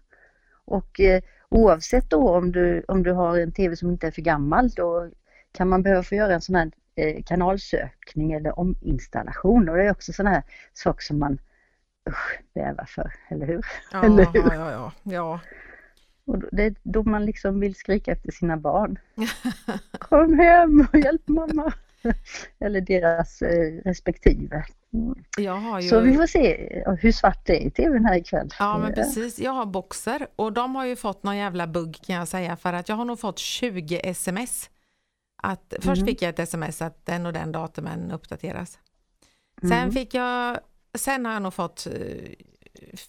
Och 0.65 0.99
eh, 0.99 1.21
oavsett 1.49 2.09
då 2.09 2.29
om 2.29 2.51
du, 2.51 2.83
om 2.87 3.03
du 3.03 3.11
har 3.11 3.37
en 3.37 3.51
tv 3.51 3.75
som 3.75 3.91
inte 3.91 4.07
är 4.07 4.11
för 4.11 4.21
gammal 4.21 4.69
då 4.69 5.09
kan 5.51 5.69
man 5.69 5.83
behöva 5.83 6.03
få 6.03 6.15
göra 6.15 6.33
en 6.33 6.41
sån 6.41 6.55
här 6.55 6.71
eh, 6.95 7.23
kanalsökning 7.23 8.31
eller 8.31 8.59
ominstallation 8.59 9.69
och 9.69 9.77
det 9.77 9.83
är 9.83 9.91
också 9.91 10.13
sån 10.13 10.27
här 10.27 10.43
sak 10.73 11.01
som 11.01 11.19
man 11.19 11.41
usch, 12.09 12.39
bävar 12.53 12.85
för, 12.85 13.13
eller 13.29 13.45
hur? 13.45 13.65
Ja, 13.91 14.03
Eller 14.05 14.25
hur? 14.25 14.41
ja, 14.41 14.55
ja, 14.55 14.71
ja. 14.71 14.91
ja. 15.03 15.39
Och 16.25 16.39
då- 16.39 16.49
det 16.51 16.63
är 16.63 16.75
då 16.83 17.03
man 17.03 17.25
liksom 17.25 17.59
vill 17.59 17.75
skrika 17.75 18.11
efter 18.11 18.31
sina 18.31 18.57
barn. 18.57 18.99
Kom 19.99 20.39
hem 20.39 20.87
och 20.93 20.99
hjälp 20.99 21.27
mamma! 21.27 21.73
Eller 22.59 22.81
deras 22.81 23.41
eh, 23.41 23.81
respektive. 23.85 24.65
Mm. 24.93 25.23
Ju... 25.81 25.89
Så 25.89 25.99
vi 25.99 26.13
får 26.15 26.27
se 26.27 26.83
hur 26.99 27.11
svart 27.11 27.45
det 27.45 27.61
är 27.63 27.67
i 27.67 27.71
tvn 27.71 28.05
här 28.05 28.15
ikväll. 28.17 28.49
Ja 28.59 28.77
men 28.77 28.93
precis, 28.93 29.39
jag 29.39 29.51
har 29.51 29.65
boxer 29.65 30.27
och 30.35 30.53
de 30.53 30.75
har 30.75 30.85
ju 30.85 30.95
fått 30.95 31.23
någon 31.23 31.37
jävla 31.37 31.67
bugg 31.67 31.97
kan 32.05 32.15
jag 32.15 32.27
säga 32.27 32.55
för 32.55 32.73
att 32.73 32.89
jag 32.89 32.95
har 32.95 33.05
nog 33.05 33.19
fått 33.19 33.39
20 33.39 33.99
sms. 34.03 34.69
Att, 35.43 35.73
Först 35.81 36.01
Mhm. 36.01 36.07
fick 36.07 36.21
jag 36.21 36.29
ett 36.29 36.39
sms 36.39 36.81
att 36.81 37.05
den 37.05 37.25
och 37.25 37.33
den 37.33 37.51
datumen 37.51 38.11
uppdateras. 38.11 38.79
Sen 39.61 39.71
Mm. 39.71 39.91
fick 39.91 40.13
jag, 40.13 40.59
sen 40.97 41.25
har 41.25 41.33
jag 41.33 41.41
nog 41.41 41.53
fått 41.53 41.87
eh, 41.87 42.33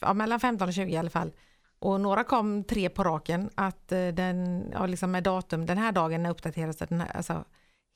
ja, 0.01 0.15
mellan 0.15 0.41
15 0.41 0.69
och 0.69 0.75
20 0.75 0.93
i 0.93 0.97
alla 0.97 1.11
fall. 1.11 1.33
Och 1.83 2.01
några 2.01 2.25
kom 2.25 2.65
tre 2.65 2.89
på 2.89 3.05
raken 3.05 3.51
att 3.55 3.93
eh, 3.93 4.07
den, 4.09 4.65
ja, 4.73 4.87
liksom 4.87 5.11
med 5.11 5.23
datum, 5.23 5.67
den 5.67 5.79
här 5.79 5.93
dagen 5.93 6.27
uppdateras 6.27 6.77
den 6.77 7.01
här, 7.01 7.17
alltså 7.17 7.45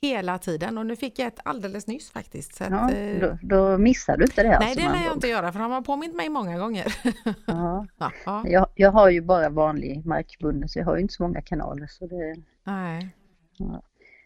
hela 0.03 0.39
tiden 0.39 0.79
och 0.79 0.87
nu 0.87 0.97
fick 0.97 1.19
jag 1.19 1.27
ett 1.29 1.41
alldeles 1.45 1.87
nyss 1.87 2.11
faktiskt. 2.11 2.55
Så 2.55 2.65
att, 2.65 2.71
Ja, 2.71 2.91
eh, 2.93 3.21
då, 3.21 3.39
då 3.43 3.79
missar 3.79 4.17
du 4.17 4.25
inte 4.25 4.43
det 4.43 4.49
nej 4.49 4.57
alltså, 4.57 4.81
det 4.87 4.93
lär 4.99 5.05
jag 5.05 5.13
inte 5.13 5.29
göra 5.29 5.53
för 5.53 5.59
de 5.61 5.71
har 5.73 5.83
påmint 5.83 6.15
mig 6.17 6.29
många 6.29 6.59
gånger. 6.59 6.95
Ja. 7.47 7.87
ja, 7.99 8.13
ja, 8.27 8.43
Jag, 8.49 8.67
jag 8.75 8.93
har 8.93 9.11
ju 9.11 9.21
bara 9.21 9.49
vanlig 9.49 10.07
markbunden 10.07 10.69
så 10.69 10.79
jag 10.79 10.87
har 10.87 10.97
ju 10.97 11.03
inte 11.03 11.15
så 11.15 11.23
många 11.23 11.41
kanaler 11.43 11.87
så 11.87 12.07
det, 12.07 12.37
nej. 12.65 13.09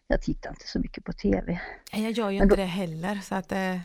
jag 0.06 0.22
tittar 0.22 0.50
inte 0.50 0.66
så 0.68 0.78
mycket 0.78 1.04
på 1.04 1.12
TV. 1.12 1.60
Nej, 1.92 2.02
Jag 2.02 2.12
gör 2.12 2.30
ju 2.30 2.38
Men 2.38 2.42
inte 2.46 2.56
då- 2.56 2.60
det 2.62 2.66
heller 2.66 3.14
så 3.22 3.34
att 3.34 3.52
eh, 3.52 3.76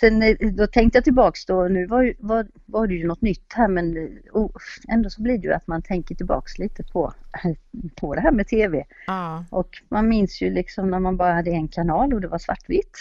Sen 0.00 0.22
eh, 0.22 0.36
då 0.52 0.66
tänkte 0.66 0.96
jag 0.96 1.04
tillbaks 1.04 1.46
då, 1.46 1.68
nu 1.68 1.86
var, 1.86 2.14
var, 2.18 2.46
var 2.66 2.86
det 2.86 2.94
ju 2.94 3.06
något 3.06 3.22
nytt 3.22 3.52
här 3.54 3.68
men 3.68 3.96
eh, 3.96 4.08
oh, 4.32 4.50
ändå 4.88 5.10
så 5.10 5.22
blir 5.22 5.38
det 5.38 5.46
ju 5.46 5.52
att 5.52 5.66
man 5.66 5.82
tänker 5.82 6.14
tillbaks 6.14 6.58
lite 6.58 6.84
på, 6.84 7.12
på 8.00 8.14
det 8.14 8.20
här 8.20 8.32
med 8.32 8.48
TV. 8.48 8.84
ja. 9.06 9.44
Och 9.50 9.82
man 9.88 10.08
minns 10.08 10.42
ju 10.42 10.50
liksom 10.50 10.90
när 10.90 11.00
man 11.00 11.16
bara 11.16 11.34
hade 11.34 11.50
en 11.50 11.68
kanal 11.68 12.14
och 12.14 12.20
det 12.20 12.28
var 12.28 12.38
svartvitt. 12.38 12.98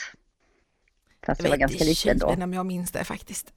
Fast 1.27 1.43
jag 1.43 1.49
var 1.49 1.57
ganska 1.57 1.83
liten 1.83 2.17
då. 2.17 2.43
om 2.43 2.53
jag 2.53 2.65
minns 2.65 2.91
det 2.91 3.03
faktiskt. 3.03 3.53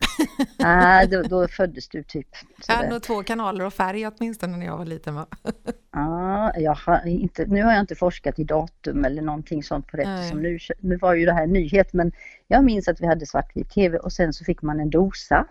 Nej, 0.59 1.09
då, 1.11 1.23
då 1.23 1.49
föddes 1.49 1.89
du 1.89 2.03
typ. 2.03 2.29
Så 2.37 2.73
Jag 2.73 2.77
hade 2.77 2.89
nog 2.89 3.03
två 3.03 3.23
kanaler 3.23 3.65
och 3.65 3.75
färg 3.75 4.07
åtminstone 4.07 4.57
när 4.57 4.67
jag 4.67 4.77
var 4.77 4.85
liten. 4.85 5.15
Va? 5.15 5.27
Ja, 5.93 6.53
jag 6.57 6.75
har 6.75 7.07
inte, 7.07 7.47
nu 7.47 7.63
har 7.63 7.73
jag 7.73 7.81
inte 7.81 7.95
forskat 7.95 8.39
i 8.39 8.45
datum 8.45 9.05
eller 9.05 9.23
någonting 9.23 9.63
sånt 9.63 9.87
på 9.87 9.97
Nej. 9.97 10.07
eftersom 10.07 10.43
nu, 10.43 10.59
nu 10.81 10.97
var 10.97 11.15
ju 11.15 11.27
det 11.27 11.33
här 11.33 11.43
en 11.43 11.53
nyhet 11.53 11.93
men 11.93 12.13
jag 12.47 12.65
minns 12.65 12.89
att 12.89 13.01
vi 13.01 13.07
hade 13.07 13.27
svartvit 13.27 13.71
TV 13.71 13.99
och 13.99 14.13
sen 14.13 14.33
så 14.33 14.45
fick 14.45 14.63
man 14.63 14.81
en 14.81 14.91
dosa 14.91 15.47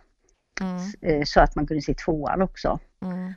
Mm, 0.61 0.91
eh, 1.01 1.23
så 1.25 1.39
att 1.39 1.55
man 1.55 1.67
kunde 1.67 1.81
se 1.81 1.93
tvåan 1.93 2.41
också. 2.41 2.79
mm. 3.01 3.33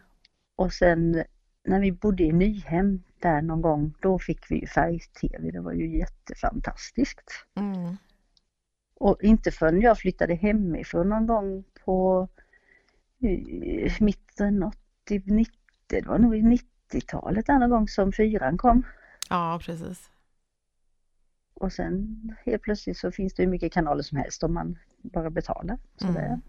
Och 0.57 0.73
sen 0.73 1.25
när 1.65 1.81
vi 1.81 1.93
bodde 1.93 2.23
i 2.23 2.33
Nyhem 2.33 3.03
där 3.19 3.43
någon 3.43 3.62
gång 3.62 3.95
då 4.01 4.19
fick 4.19 4.51
vi 4.51 4.67
färg-TV. 4.67 5.51
Det 5.51 5.61
var 5.61 5.73
ju 5.73 5.99
jättefantastiskt. 5.99 7.31
Mm. 7.57 7.97
Och 9.02 9.23
inte 9.23 9.50
förrän 9.50 9.80
jag 9.80 9.99
flyttade 9.99 10.35
hemifrån 10.35 11.09
någon 11.09 11.26
gång 11.26 11.64
på 11.85 12.28
eh, 13.23 13.92
mitten 14.00 14.62
80, 14.62 15.23
90, 15.26 15.52
det 15.87 16.06
var 16.06 16.18
nog 16.18 16.37
i 16.37 16.42
90-talet 16.92 17.47
där 17.47 17.59
någon 17.59 17.71
gång 17.71 17.88
som 17.88 18.12
fyran 18.12 18.59
kom. 18.59 18.82
Ja, 19.30 19.61
precis. 19.62 20.11
Och 21.54 21.73
sen 21.73 22.18
helt 22.44 22.62
plötsligt 22.62 22.99
så 22.99 23.11
finns 23.12 23.35
det 23.35 23.42
hur 23.42 23.50
mycket 23.50 23.73
kanaler 23.73 24.02
som 24.02 24.18
helst 24.18 24.42
om 24.42 24.54
man 24.54 24.78
bara 25.02 25.30
betalar. 25.30 25.78
Så 25.97 26.06
Mm. 26.09 26.14
det, 26.14 26.40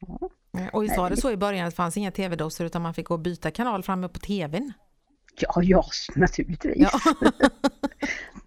ja. 0.00 0.28
Och 0.72 0.82
visst 0.82 0.96
var 0.96 1.10
det 1.10 1.16
så 1.16 1.30
i 1.30 1.36
början 1.36 1.66
att 1.66 1.72
det 1.72 1.76
fanns 1.76 1.96
inga 1.96 2.10
tv-dosor 2.10 2.66
utan 2.66 2.82
man 2.82 2.94
fick 2.94 3.06
gå 3.06 3.14
och 3.14 3.20
byta 3.20 3.50
kanal 3.50 3.82
framme 3.82 4.08
på 4.08 4.18
tvn? 4.18 4.72
Ja, 5.36 5.62
ja, 5.62 5.84
naturligtvis. 6.16 6.76
Ja. 6.76 6.90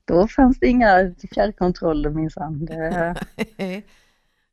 Då 0.06 0.28
fanns 0.28 0.60
det 0.60 0.68
inga 0.68 1.16
fjärrkontroller 1.34 2.10
minsann. 2.10 2.68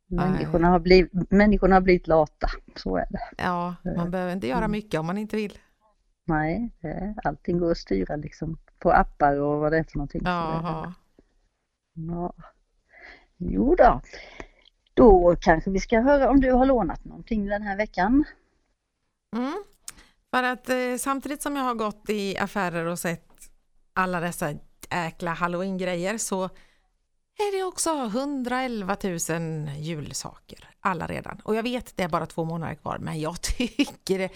Människorna 0.06 0.68
har, 0.68 0.78
blivit, 0.78 1.30
människorna 1.30 1.76
har 1.76 1.80
blivit 1.80 2.06
lata, 2.06 2.48
så 2.76 2.96
är 2.96 3.06
det. 3.10 3.20
ja, 3.38 3.74
man 3.96 4.10
behöver 4.10 4.32
inte 4.32 4.46
göra 4.46 4.68
mycket 4.68 5.00
om 5.00 5.06
man 5.06 5.18
inte 5.18 5.36
vill. 5.36 5.58
Nej, 6.26 6.70
allting 7.24 7.58
går 7.58 7.70
att 7.70 7.78
styra 7.78 8.16
liksom 8.16 8.58
på 8.78 8.92
appar 8.92 9.40
och 9.40 9.60
vad 9.60 9.72
det 9.72 9.78
är 9.78 9.84
för 9.84 9.98
någonting. 9.98 10.22
Jaha. 10.24 10.94
Ja. 11.94 12.32
Jo 13.36 13.74
då. 13.74 14.00
Då 14.94 15.36
kanske 15.40 15.70
vi 15.70 15.80
ska 15.80 16.00
höra 16.00 16.30
om 16.30 16.40
du 16.40 16.52
har 16.52 16.66
lånat 16.66 17.04
någonting 17.04 17.46
den 17.46 17.62
här 17.62 17.76
veckan. 17.76 18.24
Mm. 19.36 19.64
För 20.34 20.42
att 20.42 20.68
eh, 20.68 20.96
samtidigt 20.98 21.42
som 21.42 21.56
jag 21.56 21.64
har 21.64 21.74
gått 21.74 22.10
i 22.10 22.38
affärer 22.38 22.86
och 22.86 22.98
sett 22.98 23.26
alla 23.92 24.20
dessa 24.20 24.54
äkla 24.90 25.32
halloween-grejer 25.32 26.18
så 26.18 26.44
är 27.38 27.58
det 27.58 27.64
också 27.64 28.04
111 28.04 28.96
000 29.02 29.18
julsaker, 29.78 30.70
alla 30.80 31.06
redan. 31.06 31.40
Och 31.44 31.54
jag 31.54 31.62
vet 31.62 31.96
det 31.96 32.02
är 32.02 32.08
bara 32.08 32.26
två 32.26 32.44
månader 32.44 32.74
kvar, 32.74 32.98
men 32.98 33.20
jag 33.20 33.40
tycker 33.56 34.18
det 34.18 34.30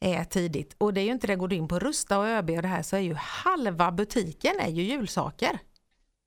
är 0.00 0.24
tidigt. 0.24 0.74
Och 0.78 0.94
det 0.94 1.00
är 1.00 1.04
ju 1.04 1.12
inte 1.12 1.26
det, 1.26 1.36
går 1.36 1.48
du 1.48 1.56
in 1.56 1.68
på 1.68 1.78
Rusta 1.78 2.18
och 2.18 2.26
ÖB 2.26 2.50
och 2.50 2.62
det 2.62 2.68
här 2.68 2.82
så 2.82 2.96
är 2.96 3.00
ju 3.00 3.14
halva 3.14 3.92
butiken 3.92 4.60
är 4.60 4.70
ju 4.70 4.82
julsaker. 4.82 5.58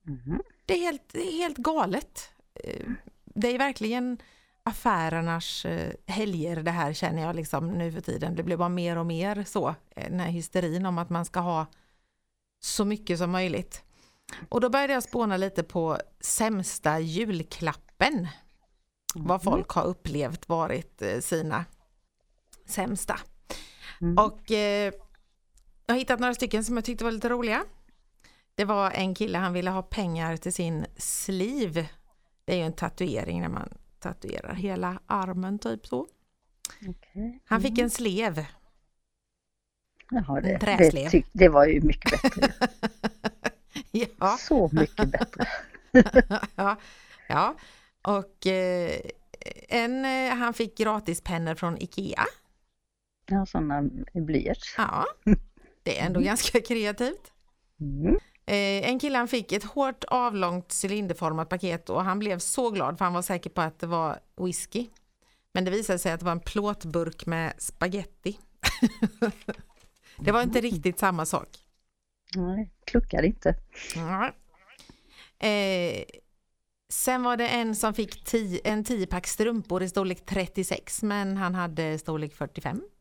Mhm. 0.06 0.42
Det 0.66 0.74
är 0.74 0.80
helt, 0.80 1.10
det 1.12 1.28
är 1.28 1.38
helt 1.38 1.58
galet. 1.58 2.30
Eh, 2.64 2.86
Det 3.26 3.48
är 3.48 3.58
verkligen 3.58 4.18
affärernas 4.64 5.66
eh, 5.66 5.94
helger 6.08 6.56
det 6.64 6.72
här 6.72 6.94
känner 6.94 7.22
jag 7.22 7.36
liksom 7.36 7.68
nu 7.68 7.92
för 7.92 8.02
tiden. 8.02 8.36
Det 8.36 8.44
blir 8.44 8.58
bara 8.58 8.70
mer 8.70 8.98
och 8.98 9.06
mer 9.06 9.44
så, 9.44 9.70
eh, 9.70 10.10
den 10.10 10.20
här 10.20 10.30
hysterin 10.30 10.86
om 10.86 10.98
att 10.98 11.10
man 11.10 11.26
ska 11.26 11.40
ha 11.40 11.66
så 12.60 12.86
mycket 12.86 13.20
som 13.20 13.32
möjligt. 13.32 13.84
Och 14.50 14.62
då 14.62 14.70
började 14.70 14.94
jag 14.94 15.04
spåna 15.04 15.38
lite 15.38 15.64
på 15.64 15.98
sämsta 16.20 17.00
julklappen. 17.00 18.28
Vad 19.16 19.44
folk 19.44 19.70
har 19.70 19.84
upplevt 19.84 20.50
varit 20.50 21.02
eh, 21.02 21.20
sina 21.20 21.66
sämsta. 22.66 23.20
Mm. 24.02 24.18
Och 24.18 24.52
eh, 24.52 24.94
jag 25.86 25.94
har 25.94 26.00
hittat 26.00 26.20
några 26.20 26.34
stycken 26.34 26.64
som 26.64 26.78
jag 26.78 26.86
tyckte 26.86 27.04
var 27.04 27.12
lite 27.12 27.30
roliga. 27.30 27.66
Det 28.56 28.66
var 28.66 28.92
en 28.92 29.16
kille, 29.16 29.38
han 29.38 29.54
ville 29.54 29.70
ha 29.70 29.82
pengar 29.82 30.38
till 30.38 30.54
sin 30.54 30.86
sleeve. 30.98 31.90
Det 32.46 32.54
är 32.54 32.58
ju 32.58 32.64
en 32.64 32.74
tatuering 32.74 33.42
när 33.42 33.50
man 33.50 33.74
tatuerar 34.04 34.54
hela 34.54 35.00
armen 35.08 35.60
typ 35.60 35.88
så. 35.88 36.08
Okej. 36.88 37.40
Han 37.46 37.62
fick 37.62 37.78
en 37.78 37.90
slev. 37.90 38.46
Jaha, 40.12 40.42
det, 40.42 40.54
en 40.54 40.60
träslev. 40.60 41.12
det, 41.12 41.24
det 41.32 41.50
var 41.50 41.66
ju 41.66 41.82
mycket 41.82 42.22
bättre. 42.22 42.54
Ja, 43.92 44.38
Så 44.40 44.70
mycket 44.72 45.12
bättre. 45.12 45.48
ja, 46.56 46.78
ja. 47.28 47.56
och 48.02 48.48
eh, 48.48 49.00
en, 49.70 50.06
eh, 50.06 50.36
han 50.36 50.54
fick 50.54 50.78
gratispennor 50.78 51.56
från 51.56 51.78
Ikea. 51.78 52.26
Ja, 53.26 53.46
sådana 53.46 53.84
blyerts. 54.14 54.76
Ja, 54.78 55.06
det 55.84 56.00
är 56.00 56.06
ändå 56.06 56.20
ganska 56.20 56.62
kreativt. 56.62 57.32
Mm. 57.80 58.20
Eh, 58.46 58.90
en 58.90 59.00
kille 59.00 59.18
han 59.18 59.28
fick 59.28 59.52
ett 59.52 59.64
hårt 59.64 60.04
avlångt 60.04 60.74
cylinderformat 60.86 61.50
paket 61.50 61.90
och 61.90 62.04
han 62.04 62.20
blev 62.20 62.40
så 62.40 62.70
glad 62.70 62.98
för 62.98 63.06
han 63.06 63.14
var 63.14 63.22
säker 63.22 63.50
på 63.50 63.62
att 63.62 63.80
det 63.80 63.88
var 63.88 64.20
whisky. 64.38 64.88
Men 65.54 65.66
det 65.66 65.72
visade 65.72 66.00
sig 66.00 66.12
att 66.12 66.20
det 66.20 66.26
var 66.26 66.32
en 66.32 66.40
plåtburk 66.40 67.26
med 67.26 67.54
spaghetti. 67.58 68.40
det 70.20 70.32
var 70.32 70.42
inte 70.42 70.62
riktigt 70.62 71.00
samma 71.00 71.26
sak. 71.26 71.48
Nej, 72.36 72.72
kluckade 72.86 73.28
inte. 73.28 73.56
Ja. 73.96 74.34
Eh, 75.48 76.04
sen 76.90 77.24
var 77.24 77.38
det 77.38 77.48
en 77.48 77.76
som 77.76 77.94
fick 77.94 78.24
tio, 78.24 78.62
en 78.64 78.84
10-pack 78.84 79.28
strumpor 79.28 79.84
i 79.84 79.90
storlek 79.90 80.26
36 80.26 81.04
men 81.04 81.38
han 81.38 81.56
hade 81.56 82.00
storlek 82.00 82.34
45. 82.34 82.82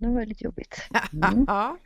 Det 0.00 0.06
var 0.06 0.26
lite 0.26 0.44
jobbigt. 0.44 0.88
Mm. 1.12 1.44
ja, 1.48 1.76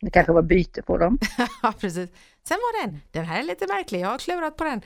Det 0.00 0.10
kanske 0.10 0.32
var 0.32 0.42
byte 0.42 0.82
på 0.82 0.98
dem. 0.98 1.18
ja, 1.62 1.72
precis. 1.80 2.10
Sen 2.42 2.56
var 2.56 2.82
det 2.82 2.90
en, 2.90 3.00
den 3.10 3.24
här 3.24 3.38
är 3.38 3.42
lite 3.42 3.66
märklig, 3.66 4.00
jag 4.00 4.08
har 4.08 4.18
klurat 4.18 4.56
på 4.56 4.64
den. 4.64 4.82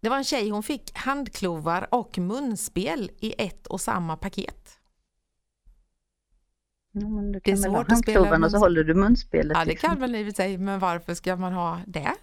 Det 0.00 0.08
var 0.08 0.16
en 0.16 0.24
tjej, 0.24 0.50
hon 0.50 0.62
fick 0.62 0.96
handklovar 0.96 1.88
och 1.90 2.18
munspel 2.18 3.10
i 3.20 3.34
ett 3.38 3.66
och 3.66 3.80
samma 3.80 4.16
paket. 4.16 4.78
Ja, 6.92 7.08
men 7.08 7.32
du 7.32 7.40
Det 7.44 7.50
är 7.50 7.54
kan 7.54 7.62
väl 7.62 7.70
ha 7.70 7.84
handklovarna 7.88 8.46
och 8.46 8.52
så 8.52 8.58
håller 8.58 8.84
du 8.84 8.94
munspelet. 8.94 9.56
Ja, 9.56 9.64
det 9.64 9.70
liksom. 9.70 9.90
kan 9.90 10.00
väl 10.00 10.16
i 10.16 10.22
och 10.22 10.26
för 10.26 10.34
sig, 10.34 10.58
men 10.58 10.78
varför 10.78 11.14
ska 11.14 11.36
man 11.36 11.52
ha 11.52 11.80
det? 11.86 12.14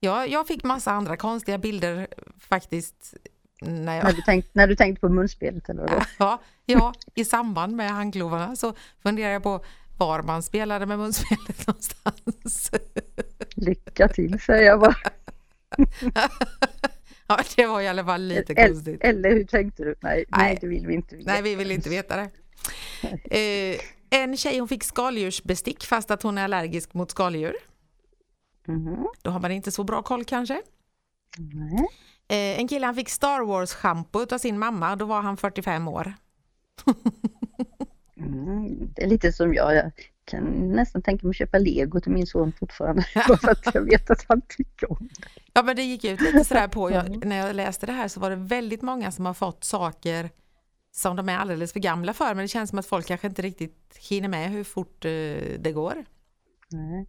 Ja, 0.00 0.26
jag 0.26 0.46
fick 0.46 0.64
massa 0.64 0.90
andra 0.90 1.16
konstiga 1.16 1.58
bilder 1.58 2.06
faktiskt 2.40 3.14
när 3.60 3.96
jag 3.96 4.04
när, 4.04 4.12
du 4.12 4.22
tänkt, 4.22 4.54
när 4.54 4.66
du 4.66 4.76
tänkte 4.76 5.00
på 5.00 5.08
munspelet 5.08 5.68
eller 5.68 5.82
vadå? 5.82 6.02
Ja, 6.18 6.40
ja, 6.64 6.92
i 7.14 7.24
samband 7.24 7.76
med 7.76 7.90
handklovarna 7.90 8.56
så 8.56 8.74
funderar 9.02 9.32
jag 9.32 9.42
på 9.42 9.64
var 9.96 10.22
man 10.22 10.42
spelade 10.42 10.86
med 10.86 10.98
munspelet 10.98 11.66
någonstans. 11.66 12.70
Lycka 13.54 14.08
till 14.08 14.40
säger 14.40 14.66
jag 14.66 14.80
bara. 14.80 14.96
Ja, 17.28 17.38
det 17.56 17.66
var 17.66 17.80
i 17.80 17.88
alla 17.88 18.04
fall 18.04 18.22
lite 18.22 18.52
Eller, 18.52 18.68
konstigt. 18.68 19.00
eller 19.04 19.30
hur 19.30 19.44
tänkte 19.44 19.84
du? 19.84 19.94
Nej, 20.00 20.00
nej. 20.00 20.24
Nej. 20.30 20.58
det 20.60 20.66
vill 20.66 20.86
vi 20.86 20.94
inte 20.94 21.16
veta. 21.16 21.32
Nej, 21.32 21.42
vi 21.42 21.54
vill 21.54 21.70
inte 21.70 21.88
veta 21.90 22.16
det. 22.16 22.30
Eh, 23.30 23.80
en 24.10 24.36
tjej 24.36 24.58
hon 24.58 24.68
fick 24.68 24.84
skaldjursbestick 24.84 25.84
fast 25.86 26.10
att 26.10 26.22
hon 26.22 26.38
är 26.38 26.44
allergisk 26.44 26.94
mot 26.94 27.10
skaldjur. 27.10 27.54
Mhm. 28.66 29.06
Då 29.22 29.30
har 29.30 29.40
man 29.40 29.50
inte 29.50 29.70
så 29.70 29.84
bra 29.84 30.02
koll 30.02 30.24
kanske. 30.24 30.62
Nej. 31.38 31.86
Eh, 32.28 32.60
en 32.60 32.68
kille 32.68 32.86
han 32.86 32.94
fick 32.94 33.08
Star 33.08 33.40
Wars-schampo 33.40 34.34
av 34.34 34.38
sin 34.38 34.58
mamma, 34.58 34.96
då 34.96 35.04
var 35.04 35.22
han 35.22 35.36
45 35.36 35.88
år. 35.88 36.14
Mm, 38.66 38.90
det 38.96 39.02
är 39.02 39.06
lite 39.06 39.32
som 39.32 39.54
jag. 39.54 39.74
Jag 39.74 39.92
kan 40.24 40.44
nästan 40.72 41.02
tänka 41.02 41.26
mig 41.26 41.30
att 41.30 41.36
köpa 41.36 41.58
lego 41.58 42.00
till 42.00 42.12
min 42.12 42.26
son 42.26 42.52
fortfarande. 42.52 43.04
Bara 43.28 43.38
för 43.38 43.50
att 43.50 43.74
jag 43.74 43.82
vet 43.82 44.10
att 44.10 44.24
han 44.28 44.42
tycker 44.48 44.90
om 44.92 44.98
det. 45.00 45.28
Ja 45.52 45.62
men 45.62 45.76
det 45.76 45.82
gick 45.82 46.04
ut 46.04 46.20
lite 46.20 46.44
sådär 46.44 46.68
på, 46.68 46.90
jag, 46.90 47.26
när 47.26 47.36
jag 47.36 47.56
läste 47.56 47.86
det 47.86 47.92
här 47.92 48.08
så 48.08 48.20
var 48.20 48.30
det 48.30 48.36
väldigt 48.36 48.82
många 48.82 49.12
som 49.12 49.26
har 49.26 49.34
fått 49.34 49.64
saker 49.64 50.30
som 50.92 51.16
de 51.16 51.28
är 51.28 51.38
alldeles 51.38 51.72
för 51.72 51.80
gamla 51.80 52.12
för 52.12 52.34
men 52.34 52.36
det 52.44 52.48
känns 52.48 52.70
som 52.70 52.78
att 52.78 52.86
folk 52.86 53.06
kanske 53.06 53.26
inte 53.26 53.42
riktigt 53.42 53.98
hinner 54.10 54.28
med 54.28 54.50
hur 54.50 54.64
fort 54.64 55.04
eh, 55.04 55.10
det 55.58 55.72
går. 55.72 56.04
Nej. 56.70 57.06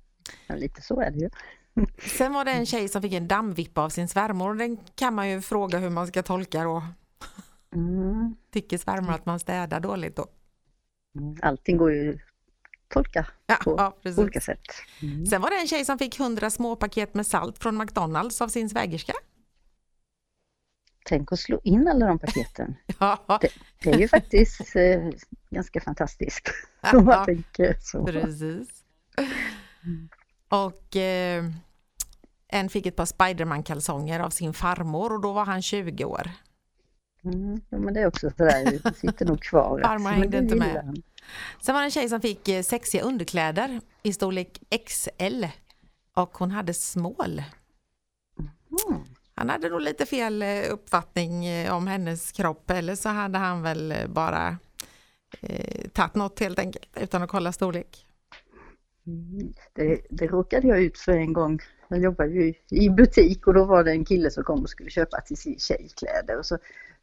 Ja, 0.47 0.55
lite 0.55 0.81
så 0.81 1.01
är 1.01 1.11
det 1.11 1.19
ju. 1.19 1.29
Sen 2.17 2.33
var 2.33 2.45
det 2.45 2.51
en 2.51 2.65
tjej 2.65 2.87
som 2.87 3.01
fick 3.01 3.13
en 3.13 3.27
dammvippa 3.27 3.81
av 3.81 3.89
sin 3.89 4.07
svärmor 4.07 4.49
och 4.49 4.55
den 4.55 4.77
kan 4.95 5.13
man 5.13 5.29
ju 5.29 5.41
fråga 5.41 5.77
hur 5.77 5.89
man 5.89 6.07
ska 6.07 6.23
tolka 6.23 6.63
då. 6.63 6.83
Mm. 7.75 8.35
Tycker 8.53 8.77
svärmor 8.77 9.13
att 9.13 9.25
man 9.25 9.39
städar 9.39 9.79
dåligt 9.79 10.15
då? 10.15 10.25
Mm. 11.17 11.35
Allting 11.41 11.77
går 11.77 11.93
ju 11.93 12.13
att 12.13 12.19
tolka 12.89 13.27
Ja, 13.47 13.55
på 13.63 13.75
ja 13.77 14.11
olika 14.17 14.41
sätt. 14.41 14.61
Mm. 15.01 15.25
Sen 15.25 15.41
var 15.41 15.49
det 15.49 15.55
en 15.55 15.67
tjej 15.67 15.85
som 15.85 15.97
fick 15.97 16.19
100 16.19 16.49
småpaket 16.49 17.13
med 17.13 17.27
salt 17.27 17.57
från 17.57 17.77
McDonalds 17.77 18.41
av 18.41 18.47
sin 18.47 18.69
svägerska. 18.69 19.13
Tänk 21.05 21.31
att 21.31 21.39
slå 21.39 21.59
in 21.63 21.87
alla 21.87 22.05
de 22.05 22.19
paketen. 22.19 22.75
Ja, 22.99 23.39
Det 23.83 23.89
är 23.91 23.97
ju 23.97 24.07
faktiskt 24.07 24.75
eh, 24.75 25.09
ganska 25.49 25.81
fantastiskt. 25.81 26.49
Om 26.93 27.05
man 27.05 27.25
tänker 27.25 27.77
så. 27.81 28.05
precis. 28.05 28.69
Och 30.49 30.95
eh, 30.95 31.45
en 32.47 32.69
fick 32.69 32.85
ett 32.85 32.95
par 32.95 33.05
Spiderman-kalsonger 33.05 34.19
av 34.19 34.29
sin 34.29 34.53
farmor 34.53 35.13
och 35.13 35.21
då 35.21 35.33
var 35.33 35.45
han 35.45 35.61
20 35.61 36.05
år. 36.05 36.31
Mm. 37.33 37.61
Ja, 37.69 37.77
men 37.77 37.93
det 37.93 37.99
är 37.99 38.07
också 38.07 38.29
sådär, 38.37 38.79
det 38.83 38.93
sitter 38.95 39.25
nog 39.25 39.41
kvar. 39.41 39.81
Farmor 39.83 40.09
hängde 40.09 40.37
inte 40.37 40.55
med. 40.55 40.85
han. 40.85 41.03
Sen 41.61 41.75
var 41.75 41.81
det 41.81 41.87
en 41.87 41.91
tjej 41.91 42.09
som 42.09 42.21
fick 42.21 42.47
eh, 42.47 42.63
sexiga 42.63 43.03
underkläder 43.03 43.81
i 44.03 44.13
storlek 44.13 44.59
XL 44.85 45.45
och 46.13 46.37
hon 46.37 46.51
hade 46.51 46.73
smål. 46.73 47.43
Mm. 48.87 49.01
Han 49.35 49.49
hade 49.49 49.69
nog 49.69 49.81
lite 49.81 50.05
fel 50.05 50.41
eh, 50.41 50.63
uppfattning 50.71 51.45
eh, 51.45 51.75
om 51.75 51.87
hennes 51.87 52.31
kropp 52.31 52.71
eller 52.71 52.95
så 52.95 53.09
hade 53.09 53.37
han 53.37 53.61
väl 53.61 53.93
bara 54.09 54.57
eh, 55.41 55.89
tagit 55.89 56.15
något 56.15 56.39
helt 56.39 56.59
enkelt 56.59 56.87
utan 57.01 57.23
att 57.23 57.29
kolla 57.29 57.51
storlek. 57.51 58.05
Mm. 59.07 59.53
Det, 59.73 60.01
det 60.09 60.27
råkade 60.27 60.67
jag 60.67 60.79
ut 60.79 60.97
för 60.97 61.11
en 61.11 61.33
gång. 61.33 61.59
Jag 61.87 61.99
jobbade 61.99 62.29
ju 62.31 62.53
i 62.69 62.89
butik 62.89 63.47
och 63.47 63.53
då 63.53 63.65
var 63.65 63.83
det 63.83 63.91
en 63.91 64.05
kille 64.05 64.31
som 64.31 64.43
kom 64.43 64.61
och 64.61 64.69
skulle 64.69 64.89
köpa 64.89 65.21
till 65.21 65.37
sin 65.37 65.59
tjej 65.59 65.89
kläder. 65.97 66.37
Och 66.39 66.45
så 66.45 66.57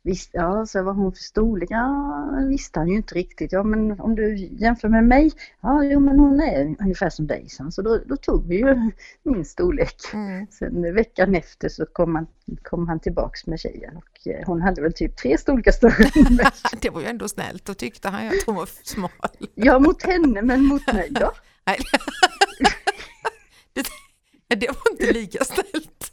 visst, 0.04 0.30
ja, 0.32 0.66
så 0.66 0.82
vad 0.82 0.96
hon 0.96 1.12
för 1.12 1.22
storlek? 1.22 1.70
Ja, 1.70 2.44
visste 2.48 2.78
han 2.78 2.88
ju 2.88 2.96
inte 2.96 3.14
riktigt. 3.14 3.52
Ja, 3.52 3.62
men 3.62 4.00
om 4.00 4.14
du 4.14 4.36
jämför 4.36 4.88
med 4.88 5.04
mig? 5.04 5.32
Ja, 5.60 5.84
jo, 5.84 6.00
men 6.00 6.18
hon 6.18 6.40
är 6.40 6.76
ungefär 6.80 7.10
som 7.10 7.26
dig. 7.26 7.46
Så 7.70 7.82
då, 7.82 8.00
då 8.06 8.16
tog 8.16 8.48
vi 8.48 8.56
ju 8.56 8.90
min 9.22 9.44
storlek. 9.44 9.96
Mm. 10.12 10.46
Sen 10.50 10.94
veckan 10.94 11.34
efter 11.34 11.68
så 11.68 11.86
kom 11.86 12.14
han, 12.14 12.26
kom 12.62 12.88
han 12.88 13.00
tillbaks 13.00 13.46
med 13.46 13.60
tjejen 13.60 13.96
och 13.96 14.26
eh, 14.26 14.46
hon 14.46 14.62
hade 14.62 14.82
väl 14.82 14.92
typ 14.92 15.16
tre 15.16 15.38
storlekar 15.38 15.72
större 15.72 16.26
än 16.26 16.34
mig. 16.34 16.46
Det 16.80 16.90
var 16.90 17.00
ju 17.00 17.06
ändå 17.06 17.28
snällt, 17.28 17.64
då 17.64 17.74
tyckte 17.74 18.08
han 18.08 18.24
ju 18.24 18.28
att 18.28 18.46
hon 18.46 18.54
var 18.54 18.68
smal. 18.82 19.10
Ja, 19.54 19.78
mot 19.78 20.02
henne 20.02 20.42
men 20.42 20.64
mot 20.64 20.92
mig 20.92 21.08
då? 21.10 21.32
Nej. 21.66 21.78
Det, 23.72 23.86
det 24.56 24.68
var 24.68 24.90
inte 24.90 25.12
lika 25.12 25.44
snällt. 25.44 26.12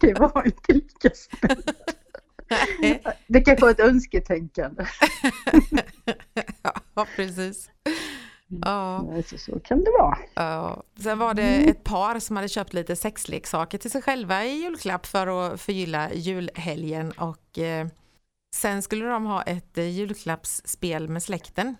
Det 0.00 0.14
var 0.14 0.46
inte 0.46 0.72
lika 0.72 1.10
snällt. 1.14 1.94
Nej. 2.80 3.02
Det 3.34 3.40
kanske 3.40 3.64
var 3.64 3.70
ett 3.70 3.80
önsketänkande. 3.80 4.86
Ja, 6.94 7.06
precis. 7.16 7.70
Ja, 8.62 9.06
Så, 9.26 9.38
så 9.38 9.60
kan 9.60 9.78
det 9.84 9.90
vara. 10.00 10.18
ja. 10.34 10.82
Sen 10.98 11.18
var 11.18 11.34
det 11.34 11.42
ett 11.70 11.84
par 11.84 12.18
som 12.18 12.36
hade 12.36 12.48
köpt 12.48 12.72
lite 12.72 12.96
sexleksaker 12.96 13.78
till 13.78 13.90
sig 13.90 14.02
själva 14.02 14.44
i 14.44 14.62
julklapp 14.62 15.06
för 15.06 15.26
att 15.26 15.60
förgylla 15.60 16.12
julhelgen 16.14 17.12
och 17.12 17.58
eh, 17.58 17.86
sen 18.56 18.82
skulle 18.82 19.04
de 19.04 19.26
ha 19.26 19.42
ett 19.42 19.78
eh, 19.78 19.88
julklappsspel 19.88 21.08
med 21.08 21.22
släkten. 21.22 21.76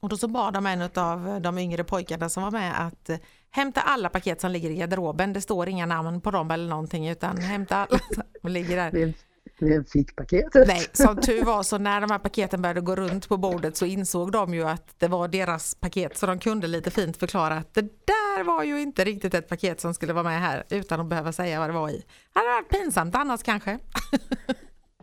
Och 0.00 0.08
då 0.08 0.16
så 0.16 0.28
bad 0.28 0.54
de 0.54 0.66
en 0.66 0.82
av 0.94 1.40
de 1.42 1.58
yngre 1.58 1.84
pojkarna 1.84 2.28
som 2.28 2.42
var 2.42 2.50
med 2.50 2.86
att 2.86 3.10
eh, 3.10 3.18
hämta 3.50 3.80
alla 3.80 4.08
paket 4.08 4.40
som 4.40 4.50
ligger 4.50 4.70
i 4.70 4.76
garderoben. 4.76 5.32
Det 5.32 5.40
står 5.40 5.68
inga 5.68 5.86
namn 5.86 6.20
på 6.20 6.30
dem 6.30 6.50
eller 6.50 6.68
någonting 6.68 7.08
utan 7.08 7.38
hämta 7.38 7.76
alla 7.76 7.98
som 8.40 8.50
ligger 8.50 8.76
där. 8.76 9.14
Vem 9.60 9.84
fick 9.84 10.16
paketet? 10.16 10.68
Nej, 10.68 10.86
som 10.92 11.16
tur 11.16 11.44
var 11.44 11.62
så 11.62 11.78
när 11.78 12.00
de 12.00 12.10
här 12.10 12.18
paketen 12.18 12.62
började 12.62 12.80
gå 12.80 12.96
runt 12.96 13.28
på 13.28 13.36
bordet 13.36 13.76
så 13.76 13.86
insåg 13.86 14.32
de 14.32 14.54
ju 14.54 14.62
att 14.62 14.94
det 14.98 15.08
var 15.08 15.28
deras 15.28 15.74
paket 15.74 16.16
så 16.16 16.26
de 16.26 16.38
kunde 16.38 16.66
lite 16.66 16.90
fint 16.90 17.16
förklara 17.16 17.54
att 17.54 17.74
det 17.74 17.82
där 17.82 18.44
var 18.44 18.64
ju 18.64 18.80
inte 18.80 19.04
riktigt 19.04 19.34
ett 19.34 19.48
paket 19.48 19.80
som 19.80 19.94
skulle 19.94 20.12
vara 20.12 20.24
med 20.24 20.40
här 20.40 20.64
utan 20.70 21.00
att 21.00 21.06
behöva 21.06 21.32
säga 21.32 21.58
vad 21.58 21.68
det 21.68 21.72
var 21.72 21.88
i. 21.90 22.04
Det 22.32 22.38
hade 22.38 22.50
varit 22.50 22.68
pinsamt 22.68 23.14
annars 23.14 23.42
kanske. 23.42 23.78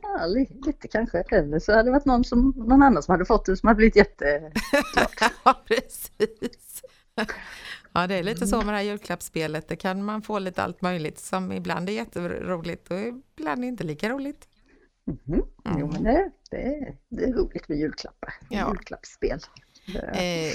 Ja, 0.02 0.26
li, 0.26 0.48
lite 0.66 0.88
kanske. 0.88 1.24
Eller 1.32 1.60
så 1.60 1.72
hade 1.72 1.84
det 1.84 1.92
varit 1.92 2.06
någon, 2.06 2.24
som, 2.24 2.54
någon 2.58 2.84
annan 2.84 3.04
som 3.04 3.12
hade 3.12 3.26
fått 3.26 3.46
det 3.46 3.58
som 3.58 3.68
hade 3.68 3.78
blivit 3.78 3.96
jätteglad. 3.96 4.52
Ja, 5.44 5.64
precis. 5.66 6.82
Ja, 7.94 8.08
det 8.08 8.16
är 8.16 8.24
lite 8.24 8.48
så 8.48 8.58
med 8.58 8.68
det 8.68 8.78
här 8.78 8.82
julklappsspelet. 8.82 9.68
Det 9.68 9.76
kan 9.76 10.04
man 10.04 10.22
få 10.22 10.40
lite 10.40 10.64
allt 10.64 10.82
möjligt 10.82 11.20
som 11.20 11.52
ibland 11.52 11.90
är 11.90 11.94
jätteroligt 11.94 12.92
och 12.92 12.98
ibland 13.40 13.66
inte 13.66 13.84
lika 13.84 14.10
roligt. 14.10 14.48
Mhm. 15.06 15.44
Jo, 15.80 15.88
men 15.94 16.04
det, 16.04 16.32
det, 16.52 16.58
är- 16.64 16.96
det 17.10 17.24
är 17.24 17.34
roligt 17.34 17.70
med 17.70 17.78
julklappar. 17.78 18.34
Ja. 18.50 18.68
Julklappsspel. 18.70 19.40
Eh, 20.14 20.54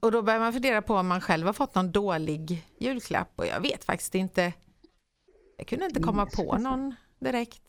och 0.00 0.12
då 0.12 0.22
börjar 0.22 0.40
man 0.40 0.52
fundera 0.52 0.82
på 0.82 0.94
om 0.94 1.06
man 1.06 1.20
själv 1.20 1.46
har 1.46 1.52
fått 1.52 1.74
någon 1.74 1.92
dålig 1.92 2.66
julklapp 2.78 3.28
och 3.36 3.46
jag 3.46 3.60
vet 3.60 3.84
faktiskt 3.84 4.14
inte. 4.14 4.52
Jag 5.56 5.66
kunde 5.66 5.84
inte 5.84 6.02
komma 6.02 6.26
på 6.26 6.58
någon 6.58 6.94
direkt. 7.18 7.62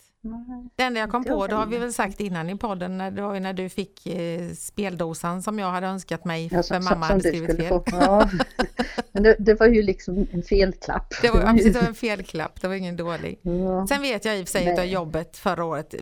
Det 0.76 0.84
enda 0.84 1.00
jag 1.00 1.12
kom 1.12 1.24
på, 1.24 1.48
det 1.48 1.56
har 1.56 1.66
vi 1.66 1.78
väl 1.78 1.94
sagt 1.94 2.20
innan 2.20 2.50
i 2.50 2.58
podden, 2.58 2.98
när- 2.98 3.12
det 3.12 3.22
var 3.22 3.34
ju 3.34 3.40
när 3.40 3.54
du 3.54 3.70
fick 3.70 4.06
eh, 4.08 4.50
speldosan 4.52 5.44
som 5.44 5.60
jag 5.60 5.72
hade 5.72 5.88
önskat 5.88 6.26
mig 6.26 6.44
Ja, 6.44 6.50
för 6.50 6.62
som, 6.62 6.76
mamma 6.76 6.90
som 6.90 7.02
hade 7.02 7.20
skrivit 7.20 7.56
fel. 7.58 7.68
få. 7.70 7.84
Ja. 7.86 8.30
Men 9.12 9.24
det, 9.24 9.36
det 9.40 9.54
var 9.54 9.68
ju 9.68 9.82
liksom 9.82 10.28
en 10.32 10.44
felklapp. 10.44 11.14
Det 11.22 11.30
var, 11.32 11.42
precis, 11.54 11.74
det 11.74 11.80
var 11.82 11.88
en 11.88 11.96
felklapp, 11.96 12.62
det 12.62 12.68
var 12.68 12.76
ingen 12.76 12.98
dålig. 12.98 13.40
Ja. 13.42 13.88
Sen 13.88 14.02
vet 14.02 14.26
jag 14.26 14.40
i 14.40 14.44
och 14.44 14.48
för 14.48 14.52
sig 14.60 14.74
utav 14.74 14.86
jobbet 14.86 15.38
förra 15.38 15.66
året, 15.66 15.96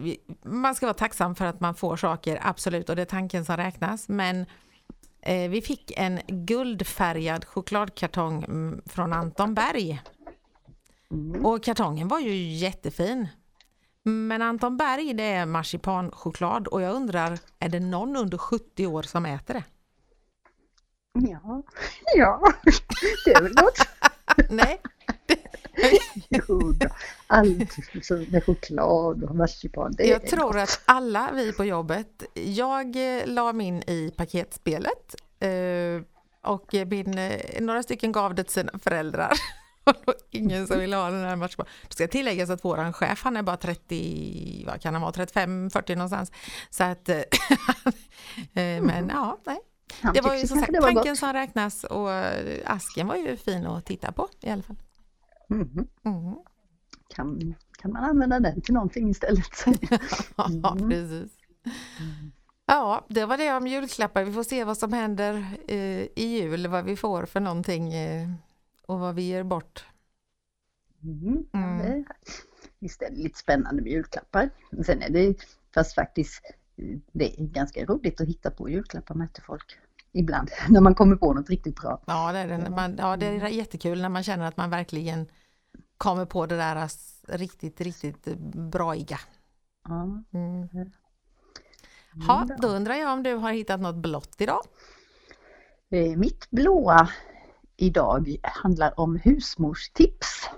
man 0.45 0.75
ska 0.75 0.85
vara 0.85 0.93
tacksam 0.93 1.35
för 1.35 1.45
att 1.45 1.59
man 1.59 1.75
får 1.75 1.95
saker, 1.97 2.39
absolut, 2.41 2.89
och 2.89 2.95
det 2.95 3.01
är 3.01 3.05
tanken 3.05 3.45
som 3.45 3.57
räknas. 3.57 4.09
Men 4.09 4.45
eh, 5.21 5.49
vi 5.49 5.61
fick 5.61 5.93
en 5.97 6.19
guldfärgad 6.27 7.45
chokladkartong 7.45 8.43
mm, 8.43 8.81
från 8.85 9.13
Anton 9.13 9.53
Berg. 9.53 10.01
Mm. 11.11 11.45
Och 11.45 11.63
kartongen 11.63 12.07
var 12.07 12.19
ju 12.19 12.35
jättefin. 12.53 13.27
Men 14.07 14.41
Anton 14.41 14.77
Berg 14.77 15.13
det 15.13 15.23
är 15.23 15.45
marsipanchoklad 15.45 16.67
och 16.67 16.81
jag 16.81 16.95
undrar, 16.95 17.39
är 17.59 17.69
det 17.69 17.79
någon 17.79 18.15
under 18.15 18.37
70 18.37 18.87
år 18.87 19.03
som 19.03 19.25
äter 19.25 19.53
det? 19.53 19.63
Ja. 21.13 21.63
ja, 22.15 22.53
det 23.25 23.31
är 23.31 23.41
väl 23.41 23.53
något. 23.55 23.87
Nej, 24.49 24.81
Jo. 26.29 26.73
Allt 27.27 27.77
med 28.31 28.43
choklad 28.45 29.23
och 29.23 29.35
marsipan. 29.35 29.93
Det 29.97 30.07
Jag 30.07 30.27
tror 30.27 30.53
gott. 30.53 30.55
att 30.55 30.81
alla 30.85 31.31
vi 31.33 31.53
på 31.53 31.65
jobbet, 31.65 32.23
jag 32.33 33.17
eh, 33.19 33.27
la 33.27 33.53
min 33.53 33.83
i 33.87 34.13
paketspelet 34.17 35.15
eh, 35.39 36.01
och 36.51 36.73
min, 36.87 37.17
eh, 37.17 37.61
några 37.61 37.83
stycken 37.83 38.11
gav 38.11 38.35
det 38.35 38.43
till 38.43 38.53
sina 38.53 38.71
föräldrar. 38.83 39.31
Var 39.85 40.15
ingen 40.31 40.67
som 40.67 40.79
ville 40.79 40.95
ha 40.95 41.09
den 41.09 41.21
här 41.23 41.35
marsipan. 41.35 41.65
Det 41.87 41.93
ska 41.93 42.07
tilläggas 42.07 42.49
att 42.49 42.65
våran 42.65 42.93
chef, 42.93 43.23
han 43.23 43.37
är 43.37 43.43
bara 43.43 43.57
30, 43.57 44.63
vad 44.67 44.81
kan 44.81 44.93
han 44.93 45.01
vara, 45.01 45.11
35, 45.11 45.69
40 45.69 45.95
någonstans. 45.95 46.31
Så 46.69 46.83
att, 46.83 47.09
eh, 47.09 47.21
men 48.81 49.09
ja, 49.09 49.37
nej. 49.45 49.59
Han 50.01 50.13
Det 50.13 50.21
var 50.21 50.35
ju 50.35 50.47
som 50.47 50.59
sagt 50.59 50.71
det 50.73 50.79
var 50.79 50.91
tanken 50.91 51.11
gott. 51.11 51.19
som 51.19 51.33
räknas 51.33 51.83
och 51.83 52.11
eh, 52.11 52.57
asken 52.65 53.07
var 53.07 53.15
ju 53.15 53.37
fin 53.37 53.65
att 53.65 53.85
titta 53.85 54.11
på 54.11 54.27
i 54.41 54.49
alla 54.49 54.63
fall. 54.63 54.75
Mm. 55.49 56.35
Kan, 57.15 57.55
kan 57.81 57.91
man 57.93 58.03
använda 58.03 58.39
den 58.39 58.61
till 58.61 58.73
någonting 58.73 59.09
istället? 59.09 59.65
Ja, 60.35 60.75
Mm. 60.77 60.89
precis. 60.89 61.31
Ja, 62.65 63.05
det 63.09 63.25
var 63.25 63.37
det 63.37 63.53
om 63.53 63.67
julklappar. 63.67 64.23
Vi 64.23 64.33
får 64.33 64.43
se 64.43 64.63
vad 64.63 64.77
som 64.77 64.93
händer 64.93 65.45
eh, 65.67 65.77
i 66.15 66.37
jul, 66.41 66.67
vad 66.67 66.85
vi 66.85 66.95
får 66.95 67.25
för 67.25 67.39
någonting 67.39 67.93
eh, 67.93 68.29
och 68.87 68.99
vad 68.99 69.15
vi 69.15 69.21
ger 69.21 69.43
bort. 69.43 69.85
Mm. 71.03 71.45
Mm. 71.53 72.05
Visst 72.79 73.01
är 73.01 73.09
det 73.09 73.15
lite 73.15 73.39
spännande 73.39 73.81
med 73.81 73.91
julklappar. 73.91 74.49
Sen 74.85 75.01
är 75.01 75.09
det 75.09 75.35
fast 75.73 75.95
faktiskt 75.95 76.41
det 77.11 77.41
är 77.41 77.45
ganska 77.45 77.85
roligt 77.85 78.21
att 78.21 78.27
hitta 78.27 78.51
på 78.51 78.69
julklappar 78.69 79.15
med 79.15 79.33
till 79.33 79.43
folk. 79.43 79.77
Ibland 80.11 80.49
när 80.69 80.81
man 80.81 80.95
kommer 80.95 81.15
på 81.15 81.33
något 81.33 81.49
riktigt 81.49 81.75
bra. 81.81 82.01
Ja, 82.05 82.31
det 82.31 82.39
är, 82.39 82.47
det. 82.47 82.69
Man, 82.69 82.95
ja, 82.97 83.17
det 83.17 83.25
är 83.25 83.47
jättekul 83.47 84.01
när 84.01 84.09
man 84.09 84.23
känner 84.23 84.45
att 84.45 84.57
man 84.57 84.69
verkligen 84.69 85.27
kommer 85.97 86.25
på 86.25 86.45
det 86.45 86.55
där 86.57 86.89
riktigt, 87.27 87.81
riktigt 87.81 88.25
braiga. 88.71 89.19
Ja. 89.87 90.23
Mm. 90.33 90.69
Mm, 90.73 90.91
Ha, 92.27 92.45
bra. 92.45 92.57
då 92.61 92.67
undrar 92.67 92.95
jag 92.95 93.13
om 93.13 93.23
du 93.23 93.33
har 93.33 93.51
hittat 93.53 93.81
något 93.81 93.95
blått 93.95 94.35
idag? 94.41 94.61
Eh, 95.91 96.17
Mitt 96.17 96.49
blåa 96.49 97.09
idag 97.77 98.37
handlar 98.43 98.99
om 98.99 99.15
husmorstips. 99.15 100.49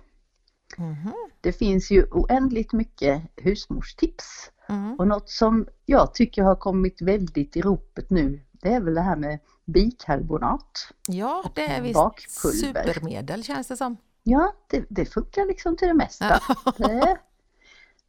Mhm. 0.78 1.14
Det 1.42 1.54
finns 1.54 1.92
ju 1.92 2.04
oändligt 2.04 2.74
mycket 2.74 3.22
husmorstips. 3.36 4.52
Mm. 4.70 4.96
Och 5.00 5.08
något 5.08 5.30
som 5.30 5.68
jag 5.86 6.14
tycker 6.14 6.44
har 6.44 6.56
kommit 6.56 7.02
väldigt 7.02 7.58
i 7.58 7.62
ropet 7.62 8.10
nu, 8.10 8.42
det 8.52 8.74
är 8.74 8.82
väl 8.82 8.94
det 8.94 9.02
här 9.02 9.16
med 9.16 9.40
bikarbonat. 9.66 10.92
Ja, 11.08 11.52
det 11.56 11.68
är 11.68 11.82
visst 11.82 11.94
bakpulver. 11.94 12.58
supermedel 12.58 13.44
känns 13.44 13.68
det 13.68 13.78
som. 13.78 13.98
Ja, 14.24 14.54
det, 14.70 14.86
det 14.90 15.06
funkar 15.06 15.46
liksom 15.46 15.78
till 15.78 15.88
det 15.88 15.94
mesta. 15.94 16.40
Det, 16.78 17.18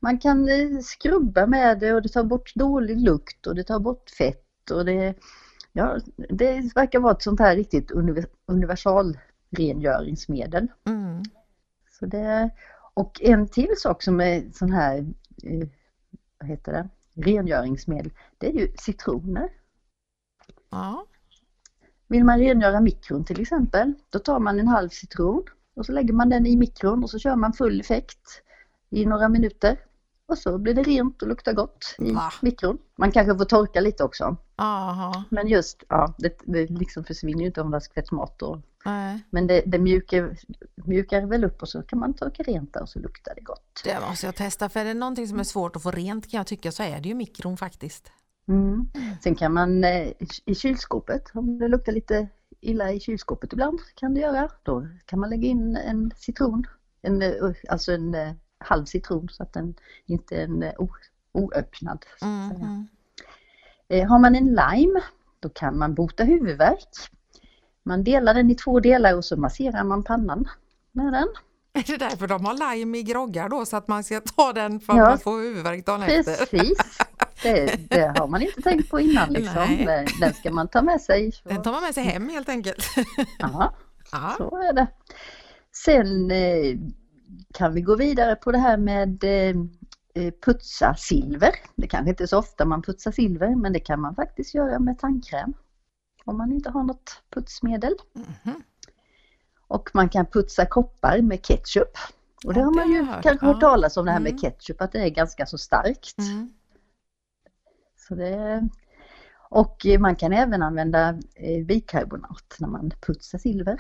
man 0.01 0.19
kan 0.19 0.49
eh, 0.49 0.79
skrubba 0.83 1.47
med 1.47 1.81
det 1.81 1.95
och 1.95 2.03
det 2.03 2.09
tar 2.09 2.25
bort 2.25 2.55
dålig 2.55 3.01
lukt 3.01 3.47
och 3.47 3.55
det 3.55 3.65
tar 3.65 3.79
bort 3.79 4.11
fett 4.11 4.71
och 4.71 4.85
det, 4.85 5.15
ja, 5.73 5.99
det 6.17 6.75
verkar 6.75 7.01
vara 7.01 7.13
ett 7.13 7.23
sånt 7.23 7.41
här 7.41 7.57
riktigt 7.57 7.91
univer- 7.91 8.31
universalrengöringsmedel. 8.47 10.69
Mm. 10.87 11.23
Så 11.99 12.07
det, 12.07 12.51
och 12.95 13.21
en 13.23 13.49
till 13.49 13.75
sak 13.77 14.03
som 14.03 14.21
är 14.21 14.51
sån 14.53 14.73
här, 14.73 14.99
eh, 15.43 15.69
vad 16.39 16.49
heter 16.49 16.73
det, 16.73 16.89
rengöringsmedel, 17.15 18.13
det 18.39 18.47
är 18.47 18.53
ju 18.53 18.73
citroner. 18.79 19.49
Ja. 20.71 21.07
Vill 22.09 22.25
man 22.25 22.39
rengöra 22.39 22.81
mikron 22.81 23.25
till 23.25 23.41
exempel, 23.41 23.95
då 24.11 24.19
tar 24.19 24.39
man 24.39 24.61
en 24.61 24.69
halv 24.69 24.89
citron 24.89 25.43
och 25.75 25.87
så 25.87 25.93
lägger 25.93 26.15
man 26.15 26.29
den 26.29 26.47
i 26.47 26.57
mikron 26.57 27.03
och 27.03 27.11
så 27.11 27.19
kör 27.19 27.37
man 27.37 27.53
full 27.53 27.81
effekt 27.81 28.43
i 28.91 29.07
några 29.07 29.29
minuter. 29.29 29.79
Och 30.29 30.39
så 30.39 30.59
blir 30.59 30.75
det 30.75 30.83
rent 30.83 31.23
och 31.23 31.29
luktar 31.29 31.53
gott 31.53 31.95
i 31.99 32.13
Va? 32.13 32.33
mikron. 32.43 32.79
Man 32.99 33.13
kanske 33.13 33.37
får 33.39 33.45
torka 33.45 33.81
lite 33.81 34.05
också. 34.05 34.37
Aha. 34.57 35.25
Men 35.31 35.49
just, 35.49 35.85
ja, 35.89 36.15
det, 36.19 36.39
det 36.45 36.67
liksom 36.67 37.05
försvinner 37.05 37.41
ju 37.41 37.47
inte 37.47 37.61
om 37.61 37.71
det 37.71 37.75
har 37.75 37.81
skvätt 37.81 38.13
mat. 38.13 38.43
Och, 38.43 38.61
Nej. 38.85 39.21
men 39.31 39.47
det, 39.47 39.63
det 39.67 39.79
mjukar, 39.79 40.37
mjukar 40.85 41.23
väl 41.27 41.45
upp 41.45 41.63
och 41.63 41.69
så 41.69 41.83
kan 41.83 41.99
man 41.99 42.15
torka 42.15 42.43
rent 42.43 42.73
där 42.75 42.83
och 42.83 42.89
så 42.89 42.99
luktar 42.99 43.35
det 43.35 43.41
gott. 43.41 43.81
Det 43.85 44.01
måste 44.09 44.27
jag 44.27 44.35
testa 44.35 44.69
för 44.69 44.81
är 44.81 44.85
det 44.85 44.95
någonting 44.95 45.29
som 45.29 45.41
är 45.41 45.45
svårt 45.45 45.77
att 45.77 45.83
få 45.83 45.91
rent 45.91 46.31
kan 46.31 46.39
jag 46.39 46.47
tycka 46.47 46.73
så 46.73 46.83
är 46.83 47.01
det 47.01 47.09
ju 47.09 47.15
mikron 47.15 47.57
faktiskt. 47.57 48.13
Mm. 48.49 48.89
Sen 49.23 49.35
kan 49.35 49.53
man 49.53 49.85
eh, 49.85 50.07
i- 50.09 50.27
i 50.45 50.55
kylskåpet, 50.55 51.23
om 51.35 51.59
det 51.59 51.69
luktar 51.69 51.93
lite 51.93 52.29
illa 52.61 52.93
i 52.93 53.01
kylskåpet 53.01 53.53
ibland 53.53 53.79
kan 53.95 54.15
det 54.15 54.21
göra, 54.21 54.49
då 54.63 54.87
kan 55.07 55.19
man 55.21 55.31
lägga 55.31 55.49
in 55.49 55.77
en 55.77 56.11
citron, 56.17 56.67
en, 57.03 57.23
eh, 57.23 57.31
alltså 57.69 57.93
en 57.93 58.15
eh, 58.15 58.33
halv 58.61 58.85
citron 58.85 59.29
så 59.29 59.43
att 59.43 59.53
den 59.53 59.75
inte 60.07 60.37
är 60.37 60.45
en 60.45 60.63
eh, 60.63 60.73
o, 60.79 60.89
oöppnad. 61.33 62.05
så 62.19 62.27
Mm. 62.27 62.51
Mm. 62.51 62.89
Eh, 63.89 64.09
Har 64.09 64.19
man 64.19 64.35
en 64.35 64.47
lime, 64.47 65.03
då 65.41 65.49
kan 65.49 65.79
man 65.79 65.95
bota 65.95 66.25
huvudvärk. 66.25 66.89
Man 67.83 68.05
delar 68.05 68.35
den 68.35 68.51
i 68.51 68.55
två 68.55 68.81
delar 68.81 69.15
och 69.17 69.25
så 69.25 69.37
masserar 69.37 69.85
man 69.85 70.03
pannan 70.05 70.49
med 70.93 71.13
den. 71.13 71.29
Är 71.73 71.83
det 71.87 71.97
därför 71.97 72.27
de 72.27 72.45
har 72.45 72.75
lime 72.77 72.99
i 72.99 73.03
groggar 73.03 73.49
då 73.49 73.65
så 73.65 73.77
att 73.77 73.89
man 73.89 74.05
ska 74.05 74.21
ta 74.21 74.53
den 74.53 74.81
för 74.81 74.93
att 74.93 74.99
Ja. 74.99 75.05
man 75.09 75.19
får 75.19 75.39
huvudvärk 75.41 75.87
dagen 75.87 76.03
efter? 76.03 76.37
Precis, 76.47 76.79
det, 77.43 77.91
det 77.91 78.19
har 78.19 78.27
man 78.29 78.43
inte 78.43 78.63
tänkt 78.63 78.91
på 78.91 79.01
innan 79.01 79.33
liksom. 79.33 79.77
Nej. 79.87 80.07
Den, 80.21 80.35
ska 80.35 80.51
man 80.51 80.69
ta 80.69 80.83
med 80.83 81.01
sig. 81.01 81.33
Den 81.45 81.63
tar 81.63 81.73
man 81.73 81.83
med 81.83 81.95
sig 81.95 82.05
hem 82.05 82.29
helt 82.29 82.49
enkelt. 82.49 82.85
Ja. 83.39 83.75
Ja. 84.13 84.35
Så 84.39 84.57
är 84.57 84.73
det. 84.73 84.87
Sen 85.85 86.31
eh, 86.31 86.79
kan 87.55 87.75
vi 87.75 87.81
gå 87.81 87.97
vidare 87.97 88.37
på 88.37 88.53
det 88.53 88.59
här 88.59 88.77
med 88.77 89.25
eh, 89.25 89.57
eh, 90.15 90.33
putsa 90.45 90.95
silver. 90.95 91.53
Det 91.77 91.87
kanske 91.87 92.11
inte 92.11 92.25
är 92.25 92.27
så 92.27 92.39
ofta 92.39 92.65
man 92.65 92.83
putsar 92.83 93.11
silver 93.13 93.55
men 93.57 93.73
det 93.73 93.81
kan 93.81 94.01
man 94.01 94.15
faktiskt 94.15 94.55
göra 94.55 94.79
med 94.79 94.99
tandkräm. 94.99 95.53
Om 96.25 96.39
man 96.39 96.53
inte 96.53 96.71
har 96.71 96.83
något 96.83 97.23
putsmedel. 97.31 97.95
Mhm. 98.13 98.63
Och 99.69 99.91
man 99.95 100.09
kan 100.09 100.27
putsa 100.27 100.67
koppar 100.67 101.23
med 101.23 101.43
ketchup. 101.47 101.91
Och 102.45 102.55
det 102.55 102.61
Ja, 102.61 102.65
har 102.67 102.75
man 102.75 102.93
ju 102.93 103.03
hört. 103.03 103.23
kanske 103.23 103.47
hört 103.47 103.57
Ja. 103.63 103.69
talas 103.69 103.97
om 103.97 104.07
det 104.07 104.13
här 104.13 104.21
med 104.21 104.31
Mm. 104.31 104.39
ketchup, 104.41 104.81
att 104.83 104.93
det 104.93 104.99
är 105.01 105.09
ganska 105.09 105.47
så 105.47 105.59
starkt. 105.59 106.19
Mm. 106.19 106.53
Så 107.97 108.15
det, 108.15 108.69
och 109.51 109.87
man 110.01 110.17
kan 110.17 110.33
även 110.33 110.63
använda 110.63 111.09
eh, 111.35 111.65
bikarbonat 111.67 112.57
när 112.59 112.69
man 112.69 112.91
putsar 113.07 113.39
silver. 113.39 113.79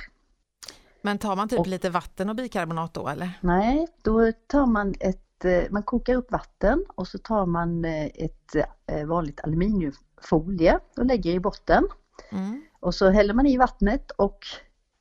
Men 1.02 1.18
tar 1.18 1.36
man 1.36 1.48
typ 1.48 1.58
Och- 1.58 1.66
lite 1.66 1.90
vatten 1.90 2.28
och 2.28 2.36
bikarbonat 2.36 2.94
då 2.94 3.08
eller? 3.08 3.30
Nej, 3.40 3.86
då 4.02 4.32
tar 4.46 4.66
man 4.66 4.94
ett, 5.00 5.44
eh, 5.44 5.62
man 5.70 5.82
kokar 5.82 6.14
upp 6.14 6.32
vatten 6.32 6.84
och 6.88 7.08
så 7.08 7.18
tar 7.18 7.46
man 7.46 7.84
eh, 7.84 8.06
ett 8.06 8.54
eh, 8.86 9.06
vanligt 9.06 9.40
aluminiumfolie 9.40 10.78
och 10.96 11.06
lägger 11.06 11.32
i 11.32 11.40
botten. 11.40 11.84
Mm. 12.30 12.62
Och 12.80 12.94
så 12.94 13.10
häller 13.10 13.34
man 13.34 13.46
i 13.46 13.56
vattnet 13.56 14.10
och 14.10 14.38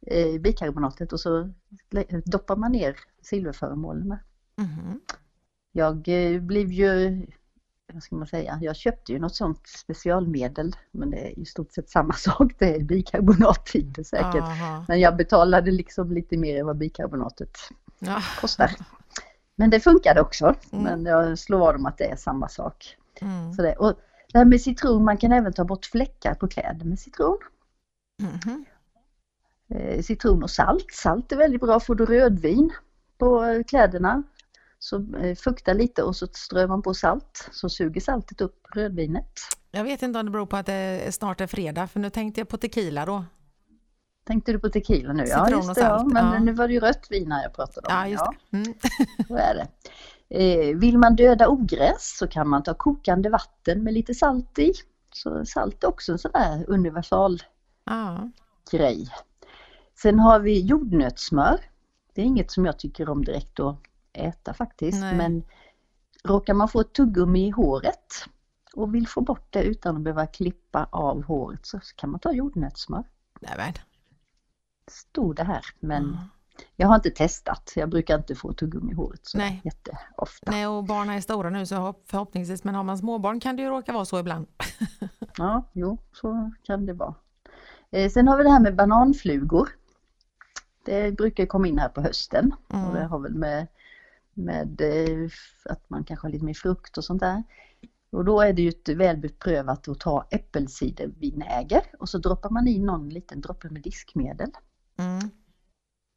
eh, 0.07 0.41
bikarbonatet 0.41 1.13
och 1.13 1.19
så 1.19 1.51
doppar 2.25 2.55
man 2.55 2.71
ner 2.71 2.95
silverföremålen. 3.21 4.15
Mhm. 4.55 5.01
Jag 5.71 6.01
blev 6.41 6.71
ju, 6.71 7.25
vad 7.97 8.03
ska 8.03 8.15
man 8.15 8.27
säga, 8.27 8.59
jag 8.61 8.75
köpte 8.75 9.11
ju 9.11 9.19
något 9.19 9.35
sånt 9.35 9.67
specialmedel 9.67 10.75
men 10.91 11.11
det 11.11 11.17
är 11.17 11.39
i 11.39 11.45
stort 11.45 11.71
sett 11.71 11.89
samma 11.89 12.13
sak, 12.27 12.53
det 12.57 12.75
är 12.75 12.79
bikarbonat 12.79 13.75
i 13.75 13.81
det 13.81 14.03
säkert. 14.03 14.41
Aha. 14.41 14.85
Men 14.87 14.99
jag 14.99 15.17
betalade 15.17 15.71
liksom 15.71 16.11
lite 16.11 16.37
mer 16.37 16.59
än 16.59 16.65
vad 16.65 16.77
bikarbonatet 16.77 17.57
Ja. 17.99 18.21
kostar. 18.41 18.71
Men 19.55 19.69
det 19.69 19.79
funkade 19.79 20.21
också. 20.21 20.55
Mm. 20.71 20.83
Men 20.83 21.05
jag 21.05 21.39
slår 21.39 21.59
vad 21.59 21.75
om 21.75 21.85
att 21.85 21.97
det 21.97 22.11
är 22.11 22.15
samma 22.15 22.49
sak. 22.49 22.97
Mm. 23.21 23.53
Så 23.53 23.61
det, 23.61 23.75
och 23.75 23.93
det 24.31 24.37
här 24.37 24.45
med 24.45 24.61
citron, 24.61 25.03
man 25.03 25.17
kan 25.17 25.31
även 25.31 25.53
ta 25.53 25.63
bort 25.63 25.85
fläckar 25.85 26.33
på 26.33 26.47
kläder 26.47 26.85
med 26.85 26.99
citron. 26.99 27.37
Eh, 29.69 30.01
citron 30.01 30.43
och 30.43 30.49
salt. 30.49 30.91
Salt 30.91 31.31
är 31.31 31.37
väldigt 31.37 31.61
bra. 31.61 31.79
Får 31.79 31.95
du 31.95 32.05
rödvin 32.05 32.73
på 33.17 33.63
kläderna 33.67 34.23
Så 34.79 35.15
eh, 35.15 35.35
fukta 35.35 35.73
lite 35.73 36.03
och 36.03 36.15
så 36.15 36.27
strör 36.27 36.67
man 36.67 36.81
på 36.81 36.93
salt 36.93 37.49
så 37.51 37.69
suger 37.69 38.01
saltet 38.01 38.41
upp 38.41 38.65
rödvinet. 38.75 39.39
Jag 39.71 39.83
vet 39.83 40.01
inte 40.01 40.19
om 40.19 40.25
det 40.25 40.31
beror 40.31 40.45
på 40.45 40.57
att 40.57 40.65
det 40.65 41.15
snart 41.15 41.41
är 41.41 41.47
fredag, 41.47 41.87
för 41.87 41.99
nu 41.99 42.09
tänkte 42.09 42.41
jag 42.41 42.47
på 42.47 42.57
tequila 42.57 43.05
då. 43.05 43.25
Tänkte 44.25 44.51
du 44.51 44.59
på 44.59 44.69
tequila 44.69 45.13
nu? 45.13 45.25
Citron 45.25 45.49
ja, 45.49 45.57
just 45.57 45.75
det, 45.75 45.81
ja. 45.81 46.03
Men 46.03 46.33
ja. 46.33 46.39
nu 46.39 46.51
var 46.51 46.67
det 46.67 46.73
ju 46.73 46.79
rött 46.79 47.07
vin 47.09 47.33
jag 47.43 47.53
pratade 47.53 47.87
om. 47.87 47.93
Ja, 47.93 48.07
just 48.07 48.25
det. 48.25 48.57
Mm. 48.57 48.73
så 49.27 49.35
är 49.35 49.55
det. 49.55 49.67
Eh, 50.29 50.77
vill 50.77 50.97
man 50.97 51.15
döda 51.15 51.47
ogräs 51.47 52.17
så 52.17 52.27
kan 52.27 52.49
man 52.49 52.63
ta 52.63 52.73
kokande 52.73 53.29
vatten 53.29 53.83
med 53.83 53.93
lite 53.93 54.13
salt 54.13 54.59
i. 54.59 54.73
Så 55.13 55.45
salt 55.45 55.83
är 55.83 55.87
också 55.87 56.11
en 56.11 56.17
sån 56.17 56.31
där 56.31 56.65
universal 56.67 57.43
Ja. 57.85 58.29
grej. 58.71 59.07
Sen 60.01 60.19
har 60.19 60.39
vi 60.39 60.61
jordnötssmör. 60.61 61.59
Det 62.13 62.21
är 62.21 62.25
inget 62.25 62.51
som 62.51 62.65
jag 62.65 62.79
tycker 62.79 63.09
om 63.09 63.25
direkt 63.25 63.59
att 63.59 63.75
äta 64.13 64.53
faktiskt. 64.53 64.99
Nej. 65.01 65.15
Men 65.15 65.43
råkar 66.23 66.53
man 66.53 66.67
få 66.69 66.79
ett 66.81 66.93
tuggummi 66.93 67.47
i 67.47 67.49
håret 67.49 68.13
och 68.73 68.95
vill 68.95 69.07
få 69.07 69.21
bort 69.21 69.47
det 69.53 69.63
utan 69.63 69.95
att 69.95 70.01
behöva 70.01 70.27
klippa 70.27 70.87
av 70.91 71.23
håret 71.23 71.65
så 71.65 71.79
kan 71.95 72.09
man 72.09 72.19
ta 72.19 72.31
jordnötssmör. 72.31 73.03
Nämen. 73.41 73.73
Stod 74.91 75.35
det 75.35 75.43
här 75.43 75.61
men 75.79 76.03
Mm. 76.03 76.17
jag 76.75 76.87
har 76.87 76.95
inte 76.95 77.09
testat. 77.09 77.73
Jag 77.75 77.89
brukar 77.89 78.17
inte 78.17 78.35
få 78.35 78.53
tuggummi 78.53 78.91
i 78.91 78.95
håret 78.95 79.19
så 79.25 79.37
Nej. 79.37 79.61
jätteofta. 79.63 80.51
Nej, 80.51 80.67
och 80.67 80.83
barnen 80.83 81.15
är 81.15 81.21
stora 81.21 81.49
nu 81.49 81.65
så 81.65 81.75
hopp- 81.75 82.03
förhoppningsvis, 82.09 82.63
men 82.63 82.75
har 82.75 82.83
man 82.83 82.97
småbarn 82.97 83.39
kan 83.39 83.55
det 83.55 83.61
ju 83.61 83.69
råka 83.69 83.93
vara 83.93 84.05
så 84.05 84.19
ibland. 84.19 84.47
Ja, 85.37 85.63
jo, 85.73 85.97
så 86.13 86.51
kan 86.63 86.85
det 86.85 86.93
vara. 86.93 87.15
Eh, 87.91 88.09
sen 88.11 88.27
har 88.27 88.37
vi 88.37 88.43
det 88.43 88.49
här 88.51 88.59
med 88.59 88.75
bananflugor. 88.75 89.69
Det 90.85 91.11
brukar 91.17 91.45
komma 91.45 91.67
in 91.67 91.79
här 91.79 91.89
på 91.89 92.01
hösten 92.01 92.51
och 92.67 92.73
det 92.93 92.97
Mm. 92.99 93.09
har 93.09 93.19
väl 93.19 93.33
med, 93.35 93.67
med 94.37 94.81
eh, 94.81 95.29
att 95.65 95.89
man 95.89 96.03
kanske 96.03 96.27
har 96.27 96.31
lite 96.31 96.45
mer 96.45 96.53
frukt 96.53 96.97
och 96.97 97.03
sånt 97.03 97.19
där. 97.19 97.43
Och 98.09 98.25
då 98.25 98.41
är 98.41 98.53
det 98.53 98.61
ju 98.61 98.69
ett 98.69 98.89
väl 98.89 99.17
beprövat 99.17 99.87
att 99.87 99.99
ta 99.99 100.27
äppelcidervinäger 100.31 101.83
och 101.99 102.09
så 102.09 102.17
droppar 102.17 102.49
man 102.49 102.67
i 102.67 102.79
någon 102.79 103.09
liten 103.09 103.41
droppe 103.41 103.69
med 103.69 103.81
diskmedel. 103.81 104.51
Mm. 104.97 105.29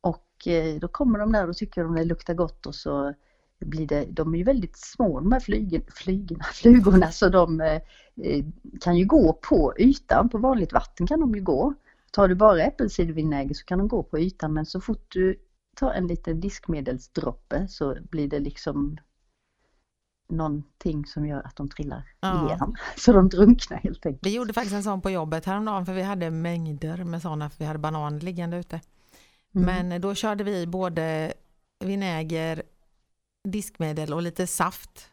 Och 0.00 0.48
eh, 0.48 0.80
då 0.80 0.88
kommer 0.88 1.18
de 1.18 1.33
där 1.33 1.48
och 1.48 1.56
tycker 1.56 1.85
de 1.85 1.94
det 1.94 2.04
luktar 2.04 2.35
gott 2.35 2.66
och 2.66 2.74
så 2.74 3.14
blir 3.59 3.87
det, 3.87 4.04
de 4.04 4.35
är 4.35 4.38
ju 4.38 4.44
väldigt 4.44 4.76
små 4.76 5.20
de 5.20 5.33
här 5.33 5.40
flygen, 5.40 5.83
flygorna, 5.90 6.44
flugorna 6.52 7.11
så 7.11 7.28
de 7.28 7.61
eh, 7.61 8.44
kan 8.80 8.96
ju 8.96 9.04
gå 9.04 9.33
på 9.33 9.74
ytan, 9.78 10.28
på 10.28 10.38
vanligt 10.38 10.72
vatten 10.72 11.06
kan 11.06 11.20
de 11.20 11.35
ju 11.35 11.42
gå. 11.42 11.74
Tar 12.12 12.28
du 12.28 12.35
bara 12.35 12.62
äppelcidervinäger 12.62 13.54
så 13.54 13.64
kan 13.64 13.78
de 13.78 13.88
gå 13.88 14.02
på 14.02 14.18
ytan 14.18 14.52
men 14.52 14.66
så 14.66 14.80
fort 14.80 15.06
du 15.09 15.38
tar 15.76 15.92
en 15.92 16.06
liten 16.06 16.40
diskmedelsdroppe 16.40 17.68
så 17.68 17.96
blir 18.11 18.28
det 18.28 18.38
liksom 18.38 18.98
någonting 20.28 21.06
som 21.06 21.26
gör 21.26 21.46
att 21.46 21.56
de 21.56 21.68
trillar 21.68 22.02
Ja. 22.20 22.46
igenom. 22.46 22.74
Så 22.96 23.12
de 23.12 23.28
drunknar 23.28 23.78
helt 23.78 24.06
enkelt. 24.06 24.26
Vi 24.26 24.35
gjorde 24.35 24.52
faktiskt 24.52 24.74
en 24.74 24.83
sån 24.83 25.00
på 25.00 25.11
jobbet 25.11 25.44
häromdagen 25.44 25.87
för 25.87 25.92
vi 25.92 26.02
hade 26.02 26.30
mängder 26.30 27.04
med 27.04 27.22
sådana 27.22 27.50
för 27.50 27.59
vi 27.59 27.64
hade 27.64 27.78
banan 27.78 28.18
liggande 28.18 28.56
ute. 28.56 28.80
Mm. 29.54 29.66
Men 29.66 30.00
då 30.00 30.14
körde 30.14 30.44
vi 30.44 30.52
i 30.62 30.66
vinäger, 31.85 32.62
diskmedel 33.48 34.12
och 34.12 34.22
lite 34.22 34.46
saft. 34.46 35.11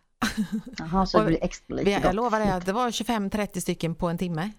Jaha, 0.78 1.06
så 1.06 1.20
det 1.20 1.26
blir 1.28 1.44
extra 1.44 1.76
lite 1.76 1.90
jag 1.90 2.16
lovar 2.16 2.40
dig 2.40 2.52
att 2.52 2.66
det 2.66 2.74
var 2.74 2.90
25-30 2.90 3.60
stycken 3.60 3.96
på 3.96 4.08
en 4.08 4.18
timme. 4.18 4.52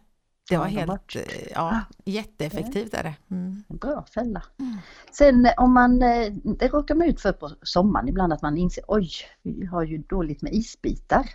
Det 0.48 0.56
var 0.56 0.66
helt, 0.66 1.16
eh, 1.16 1.22
ja, 1.54 1.80
jätteeffektivt 2.04 2.94
är 2.94 3.02
det. 3.02 3.14
Mm. 3.30 3.64
Bra 3.68 4.04
fälla. 4.14 4.42
Mm. 4.58 4.76
Sen 5.12 5.46
eh, 5.46 5.52
om 5.56 5.74
man, 5.74 6.02
eh, 6.02 6.32
det 6.32 6.68
råkar 6.68 6.94
man 6.94 7.08
ut 7.08 7.20
för 7.20 7.32
på 7.32 7.50
sommaren 7.62 8.08
ibland 8.08 8.32
att 8.32 8.42
man 8.42 8.56
inser 8.56 8.84
oj, 8.88 9.10
vi 9.42 9.66
har 9.66 9.82
ju 9.82 9.98
dåligt 9.98 10.42
med 10.42 10.54
isbitar. 10.54 11.26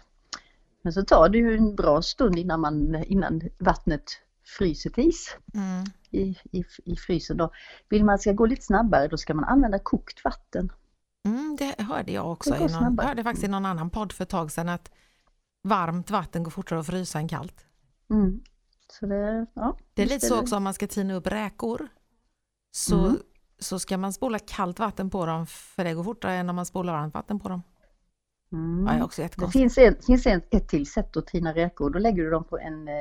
Men 0.82 0.93
så 0.93 1.02
tar 1.02 1.30
det 1.30 1.38
ju 1.38 1.58
en 1.58 1.76
bra 1.76 2.02
stund 2.02 2.39
innan, 2.39 2.60
man, 2.62 3.04
innan 3.04 3.41
vattnet 3.60 4.04
fryser 4.58 4.89
till 4.89 5.08
is 5.10 5.38
Mm. 5.54 5.86
i, 6.10 6.38
i, 6.52 6.63
i 6.86 6.95
frysen. 6.95 7.38
Då. 7.38 7.52
Vill 7.89 8.06
man 8.06 8.19
ska 8.19 8.32
gå 8.32 8.45
lite 8.45 8.62
snabbare 8.62 9.08
då 9.08 9.17
ska 9.17 9.34
man 9.34 9.45
använda 9.45 9.80
kokt 9.80 10.26
vatten. 10.26 10.71
Mm, 11.26 11.56
det 11.60 11.84
hörde 11.84 12.12
jag 12.12 12.32
också. 12.32 12.56
I 12.56 12.60
någon, 12.60 12.99
hörde 12.99 13.23
faktiskt 13.23 13.45
i 13.45 13.47
någon 13.47 13.65
annan 13.65 13.89
podd 13.89 14.12
för 14.12 14.23
ett 14.23 14.30
tag 14.30 14.52
sedan 14.52 14.69
att 14.69 14.91
varmt 15.63 16.12
vatten 16.12 16.43
går 16.43 16.52
fortare 16.52 16.80
att 16.80 16.88
frysa 16.88 17.19
än 17.19 17.28
kallt. 17.28 17.65
Mm. 18.10 18.41
Så 18.99 19.06
det, 19.06 19.45
ja, 19.53 19.77
Det 19.93 20.01
är 20.01 20.06
lite 20.06 20.25
så 20.27 20.39
också 20.39 20.56
om 20.56 20.63
man 20.63 20.73
ska 20.73 20.88
tina 20.88 21.13
upp 21.13 21.27
räkor. 21.27 21.88
Så, 22.71 22.99
Mm. 22.99 23.17
så 23.60 23.79
ska 23.79 23.97
man 23.97 24.13
spola 24.13 24.39
kallt 24.39 24.79
vatten 24.79 25.10
på 25.10 25.25
dem 25.25 25.47
för 25.47 25.84
det 25.84 25.93
går 25.93 26.03
fortare 26.03 26.34
än 26.34 26.49
om 26.49 26.56
man 26.56 26.65
spolar 26.65 26.93
varmt 26.93 27.13
vatten 27.13 27.39
på 27.39 27.49
dem. 27.49 27.62
Mm. 28.51 28.97
Ja, 28.97 29.03
också 29.06 29.21
Det 29.38 29.51
finns, 29.51 29.77
en, 29.77 29.95
finns 30.01 30.25
en, 30.25 30.41
ett 30.51 30.67
till 30.69 30.91
sätt 30.91 31.17
att 31.17 31.27
tina 31.27 31.53
räkor. 31.53 31.89
Då 31.89 31.99
lägger 31.99 32.23
du 32.23 32.29
dem 32.29 32.43
på 32.43 32.58
en 32.60 32.88
eh, 32.88 32.93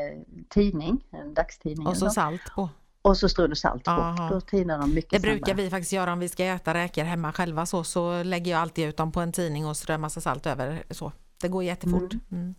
tidning, 0.48 1.04
en 1.10 1.34
dagstidning. 1.34 1.86
Och 1.86 1.96
så 1.96 2.04
eller 2.04 2.12
salt 2.12 2.42
på. 2.54 2.68
och 3.02 3.16
så 3.16 3.28
strör 3.28 3.48
du 3.48 3.56
salt 3.56 3.84
på. 3.84 3.90
Aha. 3.90 4.28
Då 4.28 4.40
tinar 4.40 4.78
de 4.78 4.94
mycket 4.94 5.10
Det 5.10 5.20
brukar 5.20 5.46
snabbare. 5.46 5.64
vi 5.64 5.70
faktiskt 5.70 5.92
göra 5.92 6.12
om 6.12 6.18
vi 6.18 6.28
ska 6.28 6.44
äta 6.44 6.74
räkor 6.74 7.02
hemma 7.04 7.32
själva 7.32 7.66
så, 7.66 7.84
så 7.84 8.22
lägger 8.22 8.50
jag 8.52 8.60
alltid 8.60 8.88
ut 8.88 8.96
dem 8.96 9.12
på 9.12 9.20
en 9.20 9.32
tidning 9.32 9.66
och 9.66 9.76
strör 9.76 9.98
massa 9.98 10.20
salt 10.20 10.46
över. 10.46 10.82
Så. 10.90 11.12
Det 11.40 11.48
går 11.48 11.64
jättefort. 11.64 12.12
Mm. 12.30 12.54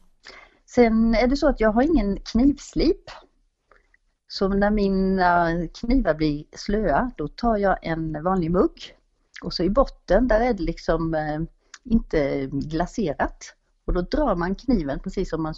Sen 0.76 1.16
är 1.16 1.28
det 1.28 1.38
så 1.38 1.48
att 1.48 1.60
jag 1.60 1.72
har 1.72 1.82
ingen 1.82 2.20
knivslip. 2.20 3.10
Så 4.28 4.48
när 4.48 4.72
mina 4.72 5.52
knivar 5.68 6.14
blir 6.14 6.46
slöa 6.56 7.12
då 7.18 7.28
tar 7.28 7.58
jag 7.58 7.78
en 7.82 8.24
vanlig 8.24 8.52
mugg 8.52 8.98
och 9.44 9.54
så 9.54 9.64
i 9.64 9.70
botten 9.70 10.28
där 10.28 10.42
är 10.42 10.54
det 10.54 10.64
liksom 10.64 11.14
eh, 11.14 11.42
inte 11.84 12.50
glaserat. 12.52 13.56
Och 13.86 13.94
då 13.94 14.02
drar 14.02 14.36
man 14.36 14.56
kniven 14.56 15.00
precis 15.00 15.30
som 15.30 15.44
man 15.44 15.54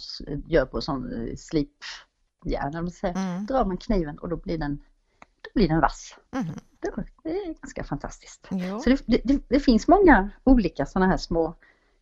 gör 0.46 0.66
på 0.66 0.80
sån 0.80 1.12
eh, 1.12 1.36
slipjärn. 1.36 2.74
eller 2.74 3.02
vad. 3.02 3.16
Mm. 3.16 3.46
Drar 3.46 3.64
man 3.64 3.76
kniven 3.76 4.18
och 4.18 4.28
då 4.28 4.36
blir 4.36 4.58
den, 4.58 4.76
då 5.40 5.50
blir 5.54 5.68
den 5.68 5.80
vass. 5.80 6.16
Mm. 6.34 6.46
Det, 7.22 7.30
är 7.30 7.46
ganska 7.46 7.84
fantastiskt. 7.84 8.48
Jo. 8.50 8.80
Så 8.80 8.90
det, 8.90 9.20
det, 9.24 9.42
det 9.48 9.60
finns 9.60 9.88
många 9.88 10.30
olika 10.44 10.86
sådana 10.86 11.10
här 11.10 11.16
små 11.16 11.54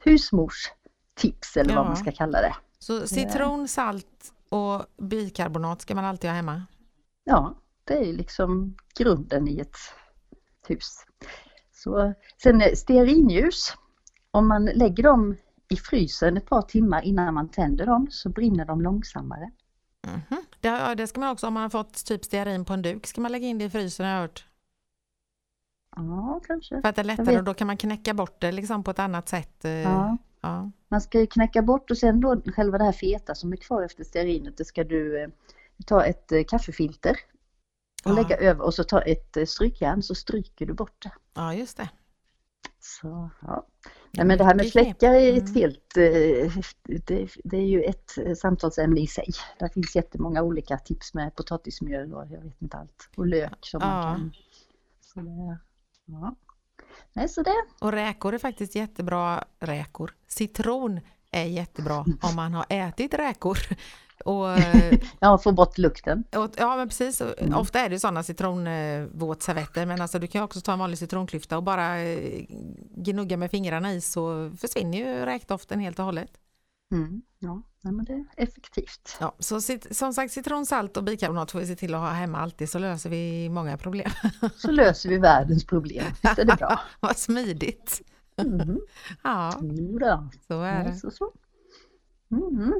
husmorstips 0.04 1.56
eller 1.56 1.74
vad 1.74 1.84
Ja. 1.84 1.88
man 1.88 1.96
ska 1.96 2.12
kalla 2.12 2.40
det. 2.40 2.54
Så 2.84 3.06
citron, 3.06 3.68
salt 3.68 4.32
och 4.48 4.82
bikarbonat 4.98 5.82
ska 5.82 5.94
man 5.94 6.04
alltid 6.04 6.30
ha 6.30 6.34
hemma. 6.36 6.62
Ja, 7.24 7.54
det 7.84 7.94
är 7.94 8.12
liksom 8.12 8.76
grunden 8.98 9.48
i 9.48 9.58
ett 9.60 9.76
hus. 10.68 11.04
Så, 11.72 12.14
sen 12.42 12.60
eh, 12.60 12.72
stearinljus, 12.74 13.74
om 14.30 14.48
man 14.48 14.64
lägger 14.64 15.02
dem 15.02 15.36
i 15.68 15.76
frysen 15.76 16.36
ett 16.36 16.46
par 16.46 16.62
timmar 16.62 17.02
innan 17.02 17.34
man 17.34 17.48
tänder 17.48 17.86
dem 17.86 18.06
så 18.10 18.28
brinner 18.28 18.64
de 18.64 18.80
långsammare. 18.80 19.50
Mhm. 20.06 20.42
Det, 20.60 20.68
ja, 20.68 20.94
det 20.94 21.06
ska 21.06 21.20
man 21.20 21.30
också, 21.30 21.46
om 21.46 21.54
man 21.54 21.62
har 21.62 21.70
fått 21.70 22.04
typ 22.04 22.24
stearin 22.24 22.64
på 22.64 22.72
en 22.72 22.82
duk, 22.82 23.06
ska 23.06 23.20
man 23.20 23.32
lägga 23.32 23.46
in 23.46 23.58
det 23.58 23.64
i 23.64 23.70
frysen 23.70 24.06
har 24.06 24.12
jag 24.12 24.20
hört. 24.20 24.46
Ja, 25.96 26.40
kanske. 26.46 26.80
För 26.80 26.88
att 26.88 26.96
det 26.96 27.02
är 27.02 27.04
lättare 27.04 27.38
och 27.38 27.44
då 27.44 27.54
kan 27.54 27.66
man 27.66 27.76
knäcka 27.76 28.14
bort 28.14 28.40
det 28.40 28.52
liksom 28.52 28.84
på 28.84 28.90
ett 28.90 28.98
annat 28.98 29.28
sätt. 29.28 29.64
eh, 29.64 29.70
Ja. 29.70 30.18
Ja. 30.44 30.70
Man 30.88 31.00
ska 31.00 31.20
ju 31.20 31.26
knäcka 31.26 31.62
bort 31.62 31.90
och 31.90 31.98
sen 31.98 32.20
då 32.20 32.42
själva 32.56 32.78
det 32.78 32.84
här 32.84 32.92
feta 32.92 33.34
som 33.34 33.52
är 33.52 33.56
kvar 33.56 33.82
efter 33.82 34.04
stearinet, 34.04 34.56
det 34.56 34.64
ska 34.64 34.84
du 34.84 35.22
eh, 35.22 35.28
ta 35.86 36.04
ett 36.04 36.32
eh, 36.32 36.44
kaffefilter 36.44 37.16
och 38.04 38.10
Ja. 38.10 38.14
lägga 38.14 38.36
över 38.36 38.64
och 38.64 38.74
så 38.74 38.84
ta 38.84 39.00
ett 39.00 39.36
eh, 39.36 39.44
strykjärn 39.44 40.02
så 40.02 40.14
stryker 40.14 40.66
du 40.66 40.72
bort 40.72 41.02
det. 41.02 41.12
ja, 41.34 41.54
just 41.54 41.76
det. 41.76 41.88
Så, 42.80 43.30
ja. 43.42 43.66
Nej, 44.10 44.26
men 44.26 44.38
det 44.38 44.44
här 44.44 44.54
med 44.54 44.70
fläckar 44.70 45.14
är 45.14 45.32
ett 45.36 45.48
Mm. 45.48 45.54
helt, 45.54 45.94
det, 46.84 47.28
det 47.44 47.56
är 47.56 47.66
ju 47.66 47.82
ett 47.82 48.38
samtalsämne 48.38 49.00
i 49.00 49.06
sig. 49.06 49.28
Där 49.58 49.68
finns 49.68 49.96
jättemånga 49.96 50.42
olika 50.42 50.78
tips 50.78 51.14
med 51.14 51.34
potatismjöl 51.34 52.14
och 52.14 52.24
jag 52.30 52.40
vet 52.40 52.62
inte 52.62 52.76
allt. 52.76 53.08
Och 53.16 53.26
lök 53.26 53.58
som 53.60 53.80
Ja. 53.82 53.86
man 53.88 54.02
kan. 54.16 54.32
Så 55.00 55.20
det, 55.20 55.58
ja. 56.04 56.34
Nej, 57.14 57.28
så 57.28 57.42
det, 57.42 57.54
Och 57.80 57.92
räkor 57.92 58.34
är 58.34 58.38
faktiskt 58.38 58.74
jättebra 58.74 59.44
räkor. 59.60 60.14
Citron 60.28 61.00
är 61.30 61.44
jättebra 61.44 62.04
om 62.22 62.36
man 62.36 62.54
har 62.54 62.66
ätit 62.68 63.14
räkor. 63.14 63.58
Och, 64.24 64.46
ja, 65.20 65.38
få 65.38 65.52
bort 65.52 65.78
lukten. 65.78 66.24
och, 66.36 66.50
ja 66.56 66.76
men 66.76 66.88
precis, 66.88 67.20
Mm. 67.20 67.54
ofta 67.54 67.80
är 67.80 67.88
det 67.90 67.98
sådana 68.00 68.22
citronvåtservetter 68.22 69.86
men 69.86 70.00
alltså 70.00 70.18
du 70.18 70.26
kan 70.26 70.42
också 70.42 70.60
ta 70.60 70.72
en 70.72 70.78
vanlig 70.78 70.98
citronklyfta 70.98 71.56
och 71.56 71.62
bara 71.62 71.98
eh, 72.00 72.44
gnugga 72.96 73.36
med 73.36 73.50
fingrarna 73.50 73.92
i 73.92 74.00
så 74.00 74.50
försvinner 74.60 74.98
ju 74.98 75.24
räkdoften 75.24 75.80
helt 75.80 75.98
och 75.98 76.04
hållet. 76.04 76.30
Mm. 76.92 77.22
Ja, 77.38 77.62
nej, 77.84 77.92
men 77.92 78.04
det 78.04 78.12
är 78.12 78.24
effektivt. 78.36 79.16
Ja, 79.20 79.34
så 79.38 79.60
som 79.90 80.14
sagt 80.14 80.32
citron, 80.32 80.66
salt 80.66 80.96
och 80.96 81.04
bikarbonat 81.04 81.50
får 81.50 81.58
vi 81.58 81.66
se 81.66 81.76
till 81.76 81.94
att 81.94 82.00
ha 82.00 82.08
hemma 82.08 82.38
alltid 82.38 82.70
så 82.70 82.78
löser 82.78 83.10
vi 83.10 83.48
många 83.48 83.78
problem. 83.78 84.10
Så 84.56 84.70
löser 84.70 85.08
vi 85.08 85.18
världens 85.18 85.64
problem. 85.66 86.04
Visst 86.22 86.38
är 86.38 86.44
det 86.44 86.56
bra? 86.56 86.80
Vad 87.00 87.16
smidigt. 87.16 88.02
Mm. 88.36 88.78
Ja, 89.22 89.52
Jo 89.62 89.98
då. 89.98 90.28
så 90.48 90.62
är 90.62 90.84
det. 90.84 90.94
så, 90.94 91.10
så. 91.10 91.32
Mm. 92.30 92.72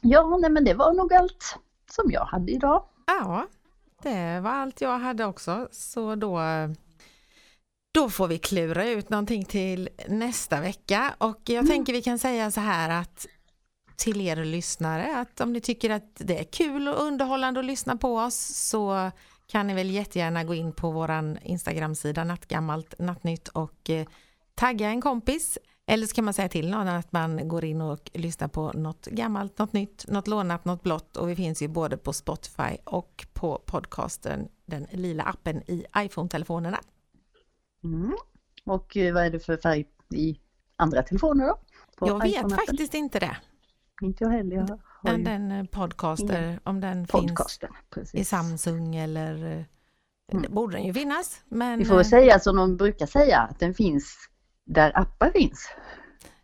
Ja, 0.00 0.38
nej, 0.40 0.50
men 0.50 0.64
det 0.64 0.74
var 0.74 0.94
nog 0.94 1.12
allt 1.14 1.58
som 1.90 2.10
jag 2.10 2.24
hade 2.24 2.52
idag. 2.52 2.84
Ja, 3.06 3.46
det 4.02 4.40
var 4.40 4.50
allt 4.50 4.80
jag 4.80 4.98
hade 4.98 5.24
också. 5.24 5.68
Så 5.72 6.14
då, 6.14 6.40
Då 7.94 8.10
får 8.10 8.28
vi 8.28 8.38
klura 8.38 8.88
ut 8.88 9.10
någonting 9.10 9.44
till 9.44 9.88
nästa 10.08 10.60
vecka 10.60 11.14
och 11.18 11.40
jag 11.44 11.54
Mm. 11.56 11.66
tänker 11.68 11.92
vi 11.92 12.02
kan 12.02 12.18
säga 12.18 12.50
så 12.50 12.60
här 12.60 13.00
att 13.00 13.26
till 13.98 14.20
er 14.20 14.44
lyssnare 14.44 15.20
att 15.20 15.40
om 15.40 15.52
ni 15.52 15.60
tycker 15.60 15.90
att 15.90 16.12
det 16.14 16.38
är 16.38 16.44
kul 16.44 16.88
och 16.88 17.02
underhållande 17.02 17.60
att 17.60 17.66
lyssna 17.66 17.96
på 17.96 18.16
oss 18.16 18.36
så 18.54 19.10
kan 19.46 19.66
ni 19.66 19.74
väl 19.74 19.90
jättegärna 19.90 20.44
gå 20.44 20.54
in 20.54 20.72
på 20.72 20.90
våran 20.90 21.38
Instagram-sida 21.42 22.24
Nattgammalt 22.24 22.94
Nattnytt 22.98 23.48
och 23.48 23.90
eh, 23.90 24.06
tagga 24.54 24.88
en 24.88 25.00
kompis 25.00 25.58
eller 25.86 26.06
så 26.06 26.14
kan 26.14 26.24
man 26.24 26.34
säga 26.34 26.48
till 26.48 26.70
någon 26.70 26.88
att 26.88 27.12
man 27.12 27.48
går 27.48 27.64
in 27.64 27.80
och 27.80 28.10
lyssnar 28.14 28.48
på 28.48 28.72
något 28.72 29.06
gammalt, 29.06 29.58
något 29.58 29.72
nytt, 29.72 30.04
något 30.08 30.28
lånat, 30.28 30.64
något 30.64 30.82
blått 30.82 31.16
och 31.16 31.28
vi 31.28 31.36
finns 31.36 31.62
ju 31.62 31.68
både 31.68 31.96
på 31.96 32.12
Spotify 32.12 32.76
och 32.84 33.26
på 33.32 33.62
podcasten, 33.66 34.48
den 34.66 34.86
lila 34.92 35.22
appen 35.22 35.62
i 35.70 35.84
iPhone-telefonerna. 35.96 36.80
Mm. 37.84 38.14
Och 38.64 38.96
eh, 38.96 39.14
vad 39.14 39.24
är 39.24 39.30
det 39.30 39.40
för 39.40 39.56
färg 39.56 39.86
i 40.14 40.40
andra 40.76 41.02
telefoner 41.02 41.46
då? 41.46 41.58
Jag 42.00 42.22
vet 42.22 42.54
faktiskt 42.54 42.94
inte 42.94 43.18
det. 43.18 43.36
Inte 44.02 44.24
jag 44.24 44.30
heller. 44.30 44.56
Jag 44.56 44.78
har 45.10 45.18
ju 45.18 45.24
den 45.24 45.52
eh, 45.52 45.64
podcaster, 45.64 46.60
om 46.64 46.80
den 46.80 46.96
finns 47.06 47.10
podcasten. 47.10 47.70
i 47.70 47.94
Precis. 47.94 48.28
Samsung 48.28 48.96
eller 48.96 49.52
eh, 49.58 49.64
Mm. 50.32 50.42
det 50.42 50.48
borde 50.48 50.76
den 50.76 50.86
ju 50.86 50.94
finnas. 50.94 51.40
Men 51.48 51.78
Vi 51.78 51.84
får 51.84 51.94
väl 51.94 52.04
eh, 52.04 52.08
säga 52.08 52.38
som 52.38 52.56
de 52.56 52.76
brukar 52.76 53.06
säga, 53.06 53.38
att 53.40 53.58
den 53.58 53.74
finns 53.74 54.16
där 54.66 54.98
appar 54.98 55.30
finns. 55.30 55.68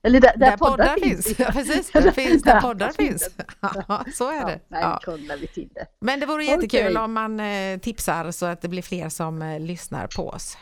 Eller 0.03 0.21
där, 0.21 0.33
där, 0.37 0.51
där 0.51 0.57
poddar 0.57 0.97
finns. 1.01 1.39
Ja, 1.39 1.51
precis, 1.53 1.91
den 1.93 2.13
finns 2.13 2.43
där 2.43 2.61
poddar 2.61 2.91
finns. 2.91 3.31
Ja, 3.89 4.05
så 4.15 4.31
är 4.31 4.47
det. 4.47 4.61
nej, 4.69 4.83
Ja. 4.83 5.01
vi 5.41 5.47
till 5.47 5.69
det. 5.75 5.87
Men 6.01 6.21
det 6.21 6.27
vore 6.27 6.45
jättekul 6.45 6.87
Okej. 6.87 6.97
om 6.97 7.13
man 7.13 7.41
tipsar 7.81 8.31
så 8.31 8.47
att 8.47 8.61
det 8.63 8.69
blir 8.69 8.83
fler 8.83 9.09
som 9.09 9.57
lyssnar 9.61 10.07
på 10.17 10.29
oss. 10.29 10.59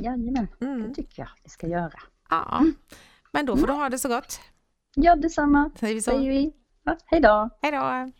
Jajamän, 0.00 0.48
Mm. 0.60 0.82
det 0.82 0.94
tycker 0.94 1.22
jag 1.22 1.28
vi 1.44 1.50
ska 1.50 1.66
göra. 1.66 1.98
Ja, 2.30 2.64
men 3.32 3.46
då 3.46 3.56
får 3.56 3.66
du 3.66 3.72
ha 3.72 3.88
det 3.88 3.98
så 3.98 4.08
gott. 4.08 4.40
Ja, 5.00 5.16
detsamma 5.16 5.70
Säger 5.80 5.94
vi 5.94 6.02
så. 6.02 6.10
säger 6.10 6.30
vi. 6.30 6.52
Ja, 6.84 6.96
hej 7.06 7.20
då! 7.20 7.50
Hej 7.62 7.72
då! 7.72 8.12